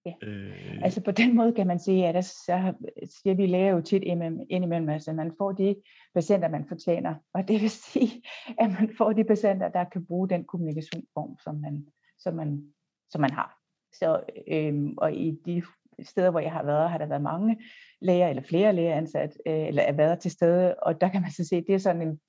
[0.07, 0.13] Ja.
[0.23, 3.81] Øh, altså på den måde kan man sige, at der, så siger vi læger jo
[3.81, 4.03] tit
[4.51, 5.77] indimellem, altså man får de
[6.15, 7.15] patienter, man fortjener.
[7.35, 8.23] Og det vil sige,
[8.61, 11.87] at man får de patienter, der kan bruge den kommunikationsform, som man,
[12.19, 12.75] som man,
[13.11, 13.59] som man har.
[13.93, 15.63] Så, øhm, og i de
[16.05, 17.57] steder, hvor jeg har været, har der været mange
[18.01, 21.31] læger eller flere læger ansat, øh, eller er været til stede, og der kan man
[21.31, 22.21] så se, det er sådan en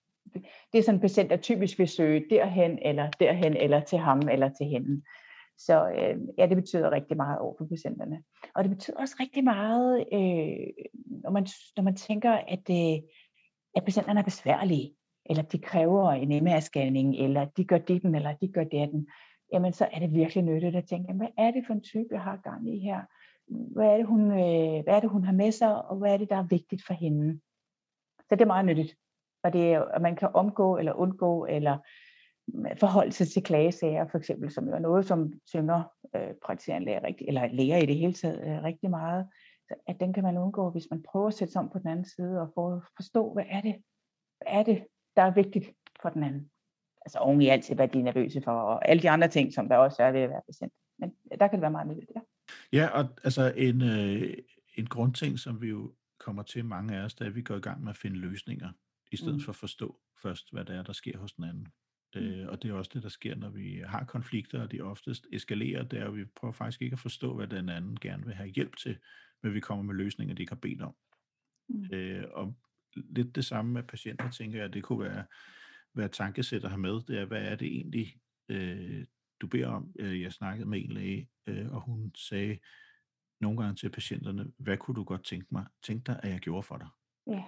[0.73, 4.19] det er sådan en patient, der typisk vil søge derhen, eller derhen, eller til ham,
[4.19, 5.01] eller til hende.
[5.57, 8.23] Så øh, ja, det betyder rigtig meget over for patienterne.
[8.55, 10.85] Og det betyder også rigtig meget, øh,
[11.23, 11.47] når, man,
[11.77, 13.01] når man tænker, at, øh,
[13.75, 14.93] at patienterne er besværlige,
[15.25, 19.07] eller de kræver en MR-scanning, eller de gør ditten, eller de gør datten,
[19.53, 22.21] jamen så er det virkelig nyttigt at tænke, hvad er det for en type, jeg
[22.21, 23.01] har gang i her?
[23.47, 26.17] Hvad er, det, hun, øh, hvad er det, hun har med sig, og hvad er
[26.17, 27.39] det, der er vigtigt for hende?
[28.19, 28.95] Så det er meget nyttigt.
[29.43, 31.77] Og det er, at man kan omgå eller undgå, eller
[32.47, 35.83] mm, forholde sig til klagesager, for eksempel, som jo er noget, som synger
[36.15, 39.27] øh, praktiserende læger, rigtig, eller læger i det hele taget øh, rigtig meget,
[39.67, 41.87] så at den kan man undgå, hvis man prøver at sætte sig om på den
[41.87, 43.75] anden side og for, forstå, hvad er det,
[44.37, 45.65] hvad er det, der er vigtigt
[46.01, 46.51] for den anden.
[47.05, 49.53] Altså oven i alt til, hvad de er nervøse for, og alle de andre ting,
[49.53, 50.73] som der også er ved at være patient.
[50.99, 52.21] Men øh, der kan det være meget nyttigt, ja.
[52.73, 54.33] Ja, og altså en, øh,
[54.75, 57.83] en grundting, som vi jo kommer til mange af os, da vi går i gang
[57.83, 58.71] med at finde løsninger,
[59.11, 59.41] i stedet mm.
[59.41, 61.67] for at forstå først, hvad det er, der sker hos den anden.
[62.15, 62.21] Mm.
[62.21, 65.27] Øh, og det er også det, der sker, når vi har konflikter, og de oftest
[65.31, 68.35] eskalerer, det er, at vi prøver faktisk ikke at forstå, hvad den anden gerne vil
[68.35, 68.97] have hjælp til,
[69.43, 70.95] men vi kommer med løsninger, de ikke har bedt om.
[71.69, 71.87] Mm.
[71.93, 72.57] Øh, og
[72.95, 75.25] lidt det samme med patienter, tænker jeg, det kunne være,
[75.93, 78.17] hvad tankesætter har med, det er, hvad er det egentlig,
[78.49, 79.05] øh,
[79.41, 79.93] du beder om?
[79.99, 82.59] Øh, jeg snakkede med en læge, øh, og hun sagde
[83.41, 86.63] nogle gange til patienterne, hvad kunne du godt tænke mig, tænke dig, at jeg gjorde
[86.63, 86.87] for dig?
[87.27, 87.43] Ja.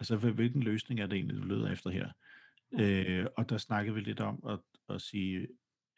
[0.00, 2.10] Altså, hvilken løsning er det egentlig, du leder efter her?
[2.72, 5.48] Øh, og der snakkede vi lidt om at, at sige,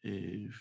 [0.04, 0.54] øh,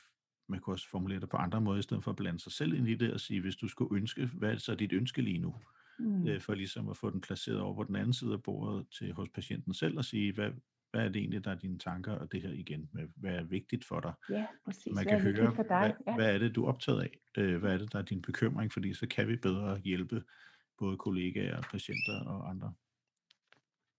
[0.49, 2.73] man kunne også formulere det på andre måder, i stedet for at blande sig selv
[2.73, 5.39] ind i det, og sige, hvis du skulle ønske, hvad er så dit ønske lige
[5.39, 5.55] nu?
[5.99, 6.27] Mm.
[6.27, 9.13] Øh, for ligesom at få den placeret over på den anden side af bordet til
[9.13, 10.51] hos patienten selv, og sige, hvad,
[10.97, 13.43] hvad er det egentlig, der er dine tanker, og det her igen med, hvad er
[13.43, 14.13] vigtigt for dig?
[14.29, 14.93] Ja, præcis.
[14.95, 15.79] Man kan høre, for dig?
[15.79, 16.15] Hvad, ja.
[16.15, 17.17] hvad er det, du er optaget af?
[17.37, 18.73] Øh, hvad er det, der er din bekymring?
[18.73, 20.23] Fordi så kan vi bedre hjælpe
[20.79, 22.73] både kollegaer, patienter og andre.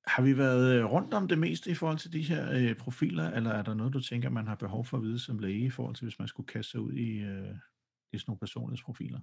[0.07, 3.31] Har vi været øh, rundt om det meste i forhold til de her øh, profiler,
[3.31, 5.71] eller er der noget, du tænker, man har behov for at vide som læge i
[5.71, 7.55] forhold til, hvis man skulle kaste sig ud i, øh,
[8.13, 9.21] i sådan nogle personlighedsprofiler?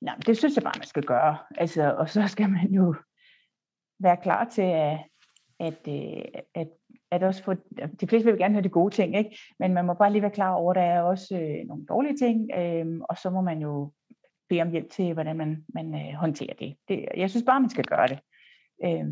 [0.00, 1.38] Nej, det synes jeg bare, man skal gøre.
[1.54, 2.94] Altså, og så skal man jo
[3.98, 4.98] være klar til, at,
[5.62, 6.22] at, øh,
[6.54, 6.68] at,
[7.10, 7.54] at også få,
[8.00, 9.38] de fleste vil gerne høre de gode ting, ikke?
[9.58, 12.16] men man må bare lige være klar over, at der er også øh, nogle dårlige
[12.16, 13.92] ting, øh, og så må man jo
[14.48, 16.76] bede om hjælp til, hvordan man, man øh, håndterer det.
[16.88, 17.08] det.
[17.16, 18.18] Jeg synes bare, man skal gøre det.
[18.84, 19.06] Øh,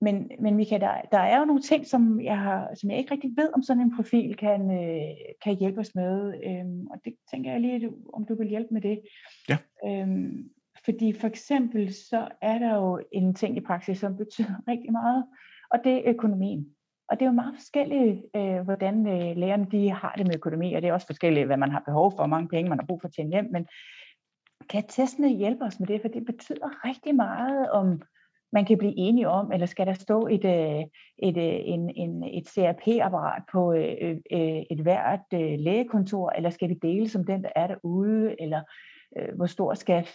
[0.00, 3.12] men, men Mika, der, der er jo nogle ting, som jeg, har, som jeg ikke
[3.12, 6.34] rigtig ved, om sådan en profil kan, øh, kan hjælpe os med.
[6.44, 9.00] Øhm, og det tænker jeg lige, om du vil hjælpe med det.
[9.48, 9.58] Ja.
[9.86, 10.50] Øhm,
[10.86, 15.24] fordi for eksempel, så er der jo en ting i praksis, som betyder rigtig meget,
[15.70, 16.66] og det er økonomien.
[17.08, 20.74] Og det er jo meget forskelligt, øh, hvordan øh, lærerne de har det med økonomi,
[20.74, 22.86] og det er også forskelligt, hvad man har behov for, hvor mange penge man har
[22.86, 23.48] brug for at tjene hjem.
[23.52, 23.66] Men
[24.68, 26.00] kan testene hjælpe os med det?
[26.00, 28.02] For det betyder rigtig meget om
[28.52, 30.84] man kan blive enige om, eller skal der stå et, øh,
[31.18, 36.50] et, øh, en, en, et CRP-apparat på øh, øh, øh, et hvert øh, lægekontor, eller
[36.50, 38.60] skal vi dele som den, der er derude, eller
[39.36, 40.06] hvor stor skal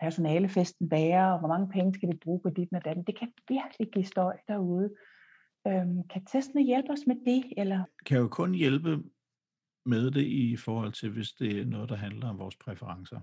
[0.00, 3.04] personalefesten være, og hvor mange penge skal vi bruge på dit og datten.
[3.04, 4.94] Det kan virkelig give støj derude.
[5.66, 7.52] Øhm, kan testene hjælpe os med det?
[7.56, 7.84] Eller?
[8.06, 9.02] Kan jo kun hjælpe
[9.86, 13.20] med det i forhold til, hvis det er noget, der handler om vores præferencer.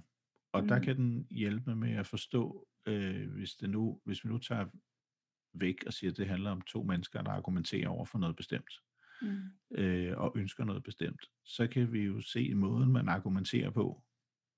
[0.54, 0.68] Og mm.
[0.68, 4.66] der kan den hjælpe med at forstå, øh, hvis, det nu, hvis vi nu tager
[5.54, 8.74] væk og siger, at det handler om to mennesker, der argumenterer over for noget bestemt,
[9.22, 9.38] mm.
[9.78, 14.04] øh, og ønsker noget bestemt, så kan vi jo se måden, man argumenterer på,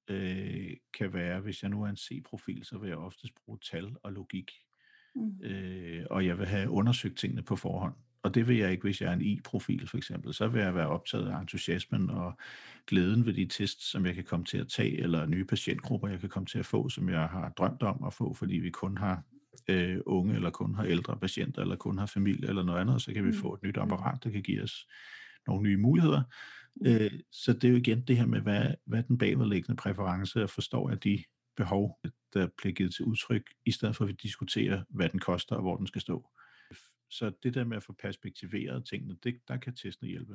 [0.07, 3.95] øh, kan være, hvis jeg nu er en C-profil, så vil jeg oftest bruge tal
[4.03, 4.51] og logik,
[5.15, 5.39] mm.
[5.43, 7.93] øh, og jeg vil have undersøgt tingene på forhånd
[8.23, 10.33] og det vil jeg ikke, hvis jeg er en I-profil for eksempel.
[10.33, 12.37] Så vil jeg være optaget af entusiasmen og
[12.87, 16.19] glæden ved de tests, som jeg kan komme til at tage, eller nye patientgrupper, jeg
[16.19, 18.97] kan komme til at få, som jeg har drømt om at få, fordi vi kun
[18.97, 19.23] har
[19.67, 23.13] øh, unge, eller kun har ældre patienter, eller kun har familie, eller noget andet, så
[23.13, 23.37] kan vi mm.
[23.37, 24.87] få et nyt apparat, der kan give os
[25.47, 26.21] nogle nye muligheder.
[26.85, 30.49] Øh, så det er jo igen det her med, hvad, hvad den bagvedliggende præference, og
[30.49, 31.23] forstår jeg de
[31.57, 31.99] behov,
[32.33, 35.61] der bliver givet til udtryk, i stedet for at vi diskuterer, hvad den koster, og
[35.61, 36.29] hvor den skal stå.
[37.09, 40.33] Så det der med at få perspektiveret tingene, det, der kan testene hjælpe.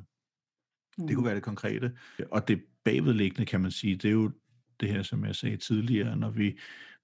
[0.99, 1.07] Mm.
[1.07, 1.27] Det kunne mm.
[1.27, 1.99] være det konkrete.
[2.31, 4.33] Og det bagvedliggende, kan man sige, det er jo
[4.81, 6.59] det her, som jeg sagde tidligere, når vi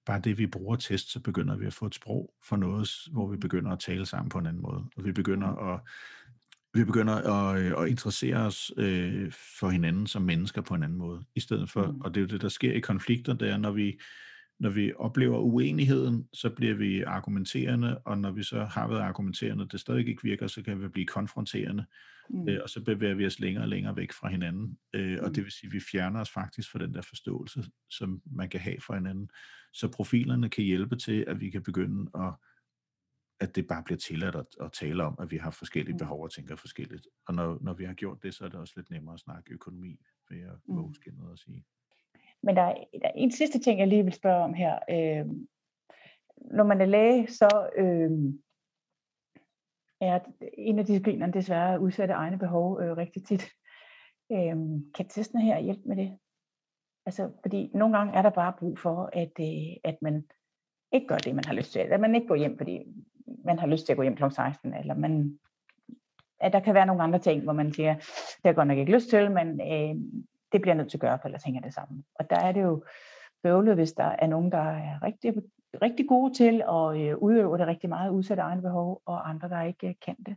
[0.05, 3.27] bare det, vi bruger test, så begynder vi at få et sprog for noget, hvor
[3.27, 4.85] vi begynder at tale sammen på en anden måde.
[4.95, 5.79] Og vi begynder at
[6.75, 10.97] vi begynder at, øh, at interessere os øh, for hinanden som mennesker på en anden
[10.97, 12.01] måde, i stedet for, mm.
[12.01, 13.99] og det er jo det, der sker i konflikter, det er, når vi
[14.59, 19.67] når vi oplever uenigheden, så bliver vi argumenterende, og når vi så har været argumenterende,
[19.71, 21.85] det stadig ikke virker, så kan vi blive konfronterende,
[22.29, 22.49] mm.
[22.49, 24.77] øh, og så bevæger vi os længere og længere væk fra hinanden.
[24.93, 25.33] Øh, og mm.
[25.33, 28.59] det vil sige, at vi fjerner os faktisk fra den der forståelse, som man kan
[28.59, 29.29] have for hinanden.
[29.73, 32.33] Så profilerne kan hjælpe til, at vi kan begynde at
[33.39, 35.97] at det bare bliver tilladt at, at tale om, at vi har forskellige mm.
[35.99, 37.07] behov og tænker forskelligt.
[37.27, 39.53] Og når, når vi har gjort det, så er det også lidt nemmere at snakke
[39.53, 41.31] økonomi, ved at våge mm.
[41.31, 41.65] at sige.
[42.43, 44.79] Men der er, der er en sidste ting, jeg lige vil spørge om her.
[44.89, 45.25] Øh,
[46.37, 48.11] når man er læge, så øh,
[50.01, 50.19] er
[50.57, 53.43] en af disciplinerne desværre at udsætte egne behov øh, rigtig tit.
[54.31, 54.55] Øh,
[54.95, 56.17] kan testen her hjælpe med det?
[57.05, 60.27] Altså, fordi nogle gange er der bare brug for, at, øh, at man
[60.91, 61.79] ikke gør det, man har lyst til.
[61.79, 62.79] At man ikke går hjem, fordi
[63.45, 64.23] man har lyst til at gå hjem kl.
[64.31, 65.39] 16, eller man,
[66.39, 68.77] at der kan være nogle andre ting, hvor man siger, det har jeg godt nok
[68.77, 69.95] ikke lyst til, men øh,
[70.51, 72.03] det bliver jeg nødt til at gøre, for ellers hænger det sammen.
[72.15, 72.83] Og der er det jo
[73.43, 75.33] bøvlet, hvis der er nogen, der er rigtig,
[75.81, 79.61] rigtig gode til at øh, udøve det rigtig meget, udsætte egne behov, og andre, der
[79.61, 80.35] ikke øh, kan det.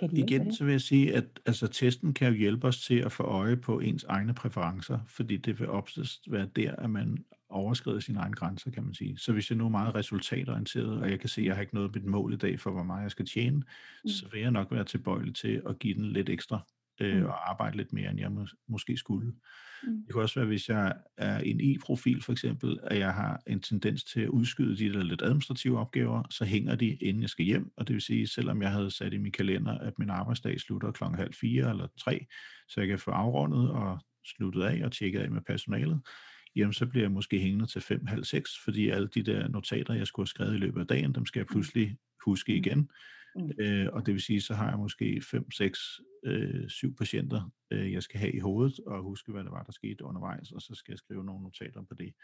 [0.00, 3.12] De igen så vil jeg sige, at altså, testen kan jo hjælpe os til at
[3.12, 7.24] få øje på ens egne præferencer, fordi det vil oftest være der, at man
[7.54, 9.18] overskrider sine egne grænser, kan man sige.
[9.18, 11.74] Så hvis jeg nu er meget resultatorienteret, og jeg kan se, at jeg har ikke
[11.74, 14.08] noget mit mål i dag for, hvor meget jeg skal tjene, mm.
[14.08, 16.60] så vil jeg nok være tilbøjelig til at give den lidt ekstra
[17.00, 17.26] øh, mm.
[17.26, 19.32] og arbejde lidt mere, end jeg må, måske skulle.
[19.82, 20.04] Mm.
[20.06, 23.60] Det kan også være, hvis jeg er en i-profil for eksempel, at jeg har en
[23.60, 27.44] tendens til at udskyde de der lidt administrative opgaver, så hænger de, inden jeg skal
[27.44, 30.60] hjem, og det vil sige, selvom jeg havde sat i min kalender, at min arbejdsdag
[30.60, 32.26] slutter klokken halv fire eller tre,
[32.68, 36.00] så jeg kan få afrundet og sluttet af og tjekket af med personalet,
[36.56, 39.94] jamen så bliver jeg måske hængende til fem, halv seks, fordi alle de der notater,
[39.94, 41.52] jeg skulle have skrevet i løbet af dagen, dem skal jeg mm.
[41.52, 42.56] pludselig huske mm.
[42.56, 42.90] igen.
[43.36, 43.50] Mm.
[43.58, 47.92] Øh, og det vil sige, så har jeg måske 5, 6, øh, 7 patienter, øh,
[47.92, 50.74] jeg skal have i hovedet, og huske, hvad det var, der skete undervejs, og så
[50.74, 52.14] skal jeg skrive nogle notater på det,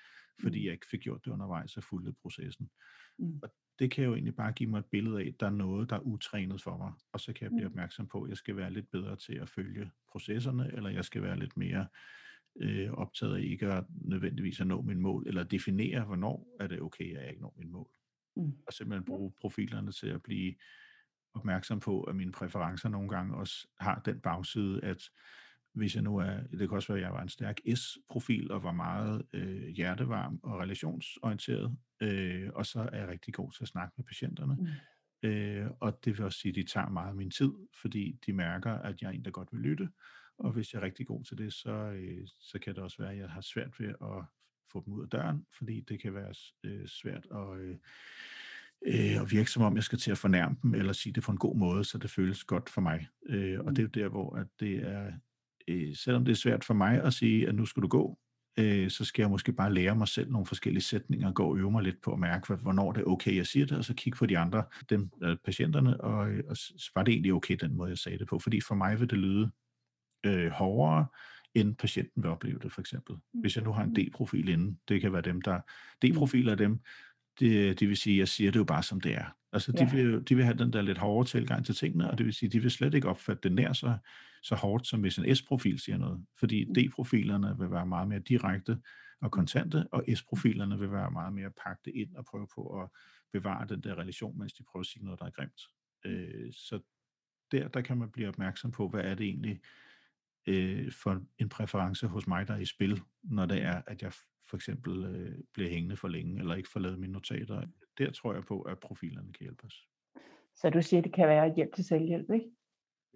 [0.41, 0.65] fordi mm.
[0.65, 2.71] jeg ikke fik gjort det undervejs og fulgte processen.
[3.19, 3.39] Mm.
[3.43, 5.91] Og det kan jo egentlig bare give mig et billede af, at der er noget,
[5.91, 8.57] der er utrænet for mig, og så kan jeg blive opmærksom på, at jeg skal
[8.57, 11.87] være lidt bedre til at følge processerne, eller jeg skal være lidt mere øh,
[12.93, 17.17] optaget af ikke at nødvendigvis at nå min mål, eller definere, hvornår er det okay,
[17.17, 17.91] at jeg ikke når min mål.
[18.37, 18.53] Mm.
[18.67, 20.55] Og simpelthen bruge profilerne til at blive
[21.35, 25.03] opmærksom på, at mine præferencer nogle gange også har den bagside, at
[25.73, 28.63] hvis jeg nu er, det kan også være, at jeg var en stærk S-profil og
[28.63, 33.69] var meget øh, hjertevarm og relationsorienteret, øh, og så er jeg rigtig god til at
[33.69, 34.55] snakke med patienterne.
[34.55, 35.29] Mm.
[35.29, 38.33] Øh, og det vil også sige, at de tager meget af min tid, fordi de
[38.33, 39.89] mærker, at jeg er en, der godt vil lytte.
[40.41, 43.13] Og hvis jeg er rigtig god til det, så, øh, så kan det også være,
[43.13, 44.25] at jeg har svært ved at
[44.73, 46.35] få dem ud af døren, fordi det kan være
[46.65, 47.61] øh, svært at...
[47.61, 47.77] Øh,
[48.87, 51.33] øh, og virke som om, jeg skal til at fornærme dem, eller sige det på
[51.33, 53.09] en god måde, så det føles godt for mig.
[53.27, 55.13] Øh, og det er jo der, hvor at det er,
[55.69, 58.19] øh, selvom det er svært for mig at sige, at nu skal du gå,
[58.59, 61.59] øh, så skal jeg måske bare lære mig selv nogle forskellige sætninger, og gå og
[61.59, 63.95] øve mig lidt på at mærke, hvornår det er okay, jeg siger det, og så
[63.95, 65.11] kigge på de andre, dem,
[65.45, 66.19] patienterne, og,
[66.49, 66.57] og
[66.95, 68.39] var det egentlig okay, den måde, jeg sagde det på.
[68.39, 69.51] Fordi for mig vil det lyde
[70.27, 71.07] øh, hårdere,
[71.55, 73.17] end patienten vil opleve det, for eksempel.
[73.33, 75.61] Hvis jeg nu har en D-profil inden, det kan være dem, der...
[76.05, 76.81] D-profil er dem,
[77.41, 79.37] det, det vil sige, jeg siger det jo bare som det er.
[79.53, 79.95] Altså, de, ja.
[79.95, 82.51] vil, de vil have den der lidt hårde tilgang til tingene, og det vil sige,
[82.51, 83.99] de vil slet ikke opfatte det nær så,
[84.43, 86.25] så hårdt, som hvis en S-profil siger noget.
[86.39, 86.75] Fordi mm.
[86.75, 88.79] D-profilerne vil være meget mere direkte
[89.21, 92.89] og kontante, og S-profilerne vil være meget mere pakket ind og prøve på at
[93.33, 95.63] bevare den der relation, mens de prøver at sige noget, der er grimt.
[96.05, 96.81] Øh, så
[97.53, 99.61] der, der kan man blive opmærksom på, hvad er det egentlig
[100.47, 104.13] øh, for en præference hos mig, der er i spil, når det er, at jeg
[104.49, 107.63] for eksempel øh, bliver hængende for længe, eller ikke får lavet mine notater.
[107.99, 109.87] Der tror jeg på, at profilerne kan hjælpe os.
[110.57, 112.47] Så du siger, at det kan være hjælp til selvhjælp, ikke?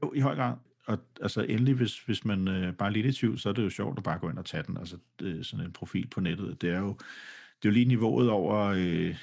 [0.02, 0.56] Jo, i høj grad.
[0.86, 3.64] Og altså endelig, hvis, hvis man øh, bare er lidt i tvivl, så er det
[3.64, 4.76] jo sjovt at bare gå ind og tage den.
[4.76, 6.62] Altså det, sådan en profil på nettet.
[6.62, 6.88] Det er jo,
[7.62, 9.16] det er jo lige niveauet over, øh,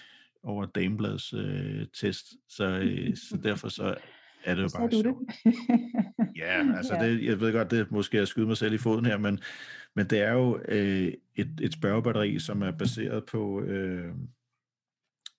[0.44, 2.26] over Dameblads øh, test.
[2.50, 3.96] Så, øh, så derfor så
[4.44, 5.30] er det jo bare sjovt.
[5.44, 6.30] Det?
[6.36, 7.10] ja, altså ja.
[7.10, 9.40] Det, jeg ved godt, det måske at skyde mig selv i foden her, men,
[9.96, 14.16] men det er jo øh, et, et spørgebatteri, som er baseret på, øh,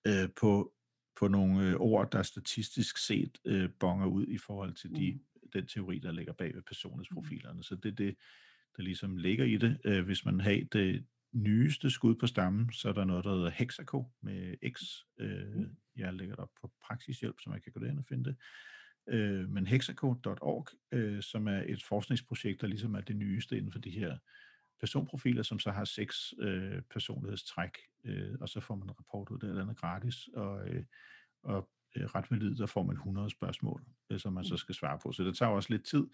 [0.07, 0.73] øh, på,
[1.21, 5.49] på nogle øh, ord, der statistisk set øh, bonger ud i forhold til de, mm.
[5.53, 7.57] den teori, der ligger bag ved personlighedsprofilerne.
[7.57, 7.63] Mm.
[7.63, 8.17] Så det er det,
[8.77, 9.79] der ligesom ligger i det.
[9.85, 13.51] Øh, hvis man har det nyeste skud på stammen, så er der noget, der hedder
[13.51, 14.83] Hexaco med X.
[15.19, 15.77] Øh, mm.
[15.97, 18.37] jeg lægger det op på praksishjælp, så man kan gå derind og finde det
[19.09, 23.79] øh, men hexaco.org, øh, som er et forskningsprojekt, der ligesom er det nyeste inden for
[23.79, 24.17] de her
[24.81, 29.39] personprofiler, som så har seks øh, personlighedstræk, øh, og så får man en rapport ud,
[29.39, 30.85] det er andet gratis, og, øh,
[31.43, 34.59] og øh, ret validt, der får man 100 spørgsmål, øh, som man så mm.
[34.59, 35.13] skal svare på.
[35.13, 36.07] Så det tager også lidt tid,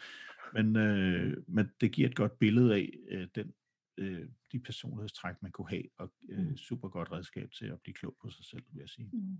[0.52, 3.52] men, øh, men det giver et godt billede af øh, den
[3.98, 6.56] øh, de personlighedstræk, man kunne have, og øh, mm.
[6.56, 9.10] super godt redskab til at blive klog på sig selv, vil jeg sige.
[9.12, 9.38] Mm.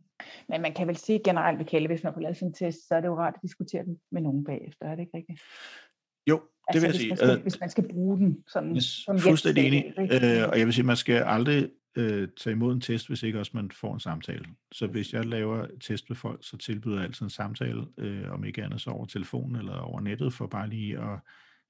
[0.49, 2.89] Men man kan vel sige generelt ved Kalle, hvis man får lavet sådan en test,
[2.89, 5.41] så er det jo rart at diskutere den med nogen bagefter, er det ikke rigtigt?
[6.27, 7.09] Jo, det altså, vil jeg hvis sige.
[7.09, 9.95] Man skal, hvis man skal bruge den sådan, yes, som fuldstændig enig.
[9.99, 13.39] Øh, og jeg vil sige, man skal aldrig øh, tage imod en test, hvis ikke
[13.39, 14.45] også man får en samtale.
[14.73, 18.45] Så hvis jeg laver test med folk, så tilbyder jeg altid en samtale, øh, om
[18.45, 21.19] ikke andet så over telefonen eller over nettet, for bare lige at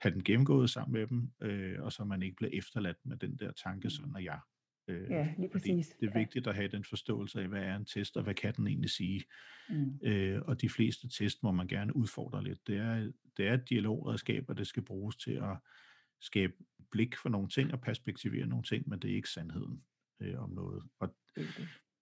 [0.01, 3.37] have den gennemgået sammen med dem, øh, og så man ikke bliver efterladt med den
[3.37, 4.41] der tanke, sådan er jeg.
[4.89, 5.89] Øh, ja, lige præcis.
[6.01, 8.55] Det er vigtigt at have den forståelse af, hvad er en test, og hvad kan
[8.57, 9.25] den egentlig sige.
[9.69, 9.99] Mm.
[10.03, 12.67] Øh, og de fleste test må man gerne udfordre lidt.
[12.67, 15.57] Det er, det er et dialogredskab, og det skal bruges til at
[16.21, 16.53] skabe
[16.91, 19.83] blik for nogle ting og perspektivere nogle ting, men det er ikke sandheden
[20.21, 20.83] øh, om noget.
[21.01, 21.15] Og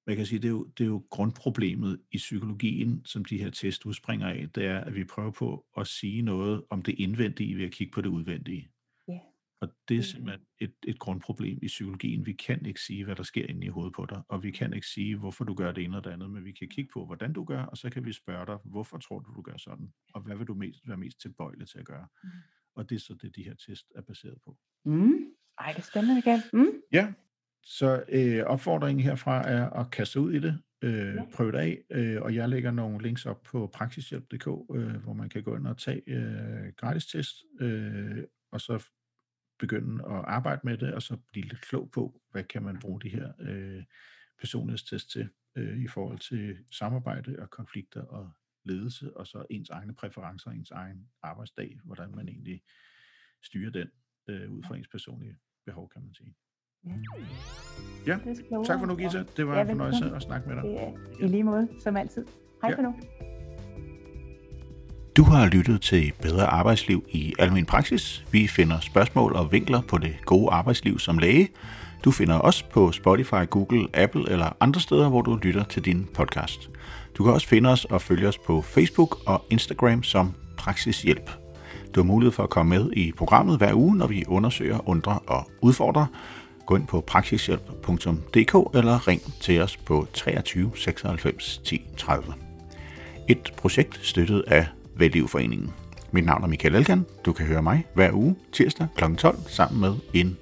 [0.06, 3.50] man kan sige, det er, jo, det er jo grundproblemet i psykologien, som de her
[3.50, 7.56] test udspringer af, det er, at vi prøver på at sige noget om det indvendige
[7.56, 8.70] ved at kigge på det udvendige.
[9.10, 9.20] Yeah.
[9.60, 12.26] Og det er simpelthen et, et grundproblem i psykologien.
[12.26, 14.72] Vi kan ikke sige, hvad der sker inde i hovedet på dig, og vi kan
[14.72, 17.06] ikke sige, hvorfor du gør det ene og det andet, men vi kan kigge på,
[17.06, 19.92] hvordan du gør, og så kan vi spørge dig, hvorfor tror du, du gør sådan,
[20.14, 22.06] og hvad vil du mest, være mest tilbøjelig til at gøre.
[22.24, 22.30] Mm.
[22.74, 24.56] Og det er så det, de her test er baseret på.
[24.84, 25.36] Mm.
[25.58, 26.40] Ej, det er spændende igen.
[26.52, 26.80] Mm.
[26.92, 27.12] Ja,
[27.68, 31.24] så øh, opfordringen herfra er at kaste ud i det, øh, ja.
[31.34, 35.28] prøve det af, øh, og jeg lægger nogle links op på praksishjælp.dk, øh, hvor man
[35.28, 38.84] kan gå ind og tage øh, gratis test, øh, og så
[39.58, 43.00] begynde at arbejde med det, og så blive lidt klog på, hvad kan man bruge
[43.00, 43.84] de her øh,
[44.38, 48.32] personlighedstest til øh, i forhold til samarbejde og konflikter og
[48.64, 52.62] ledelse, og så ens egne præferencer, ens egen arbejdsdag, hvordan man egentlig
[53.42, 53.88] styrer den
[54.28, 56.34] øh, ud fra ens personlige behov, kan man sige.
[58.06, 58.16] Ja,
[58.66, 59.24] tak for nu, Gita.
[59.36, 60.64] Det var en fornøjelse at snakke med dig.
[61.20, 62.24] Ja, I lige måde, som altid.
[62.62, 62.76] Hej ja.
[62.76, 62.94] for nu.
[65.16, 68.24] Du har lyttet til Bedre Arbejdsliv i Almen Praksis.
[68.32, 71.48] Vi finder spørgsmål og vinkler på det gode arbejdsliv som læge.
[72.04, 76.08] Du finder os på Spotify, Google, Apple eller andre steder, hvor du lytter til din
[76.14, 76.70] podcast.
[77.18, 81.30] Du kan også finde os og følge os på Facebook og Instagram som Praksishjælp.
[81.94, 85.18] Du har mulighed for at komme med i programmet hver uge, når vi undersøger, undrer
[85.26, 86.06] og udfordrer.
[86.66, 92.34] Gå ind på praksishjælp.dk eller ring til os på 23 96 10 30.
[93.28, 95.72] Et projekt støttet af Vældlivforeningen.
[96.10, 97.06] Mit navn er Michael Elkan.
[97.24, 99.14] Du kan høre mig hver uge tirsdag kl.
[99.14, 100.36] 12 sammen med en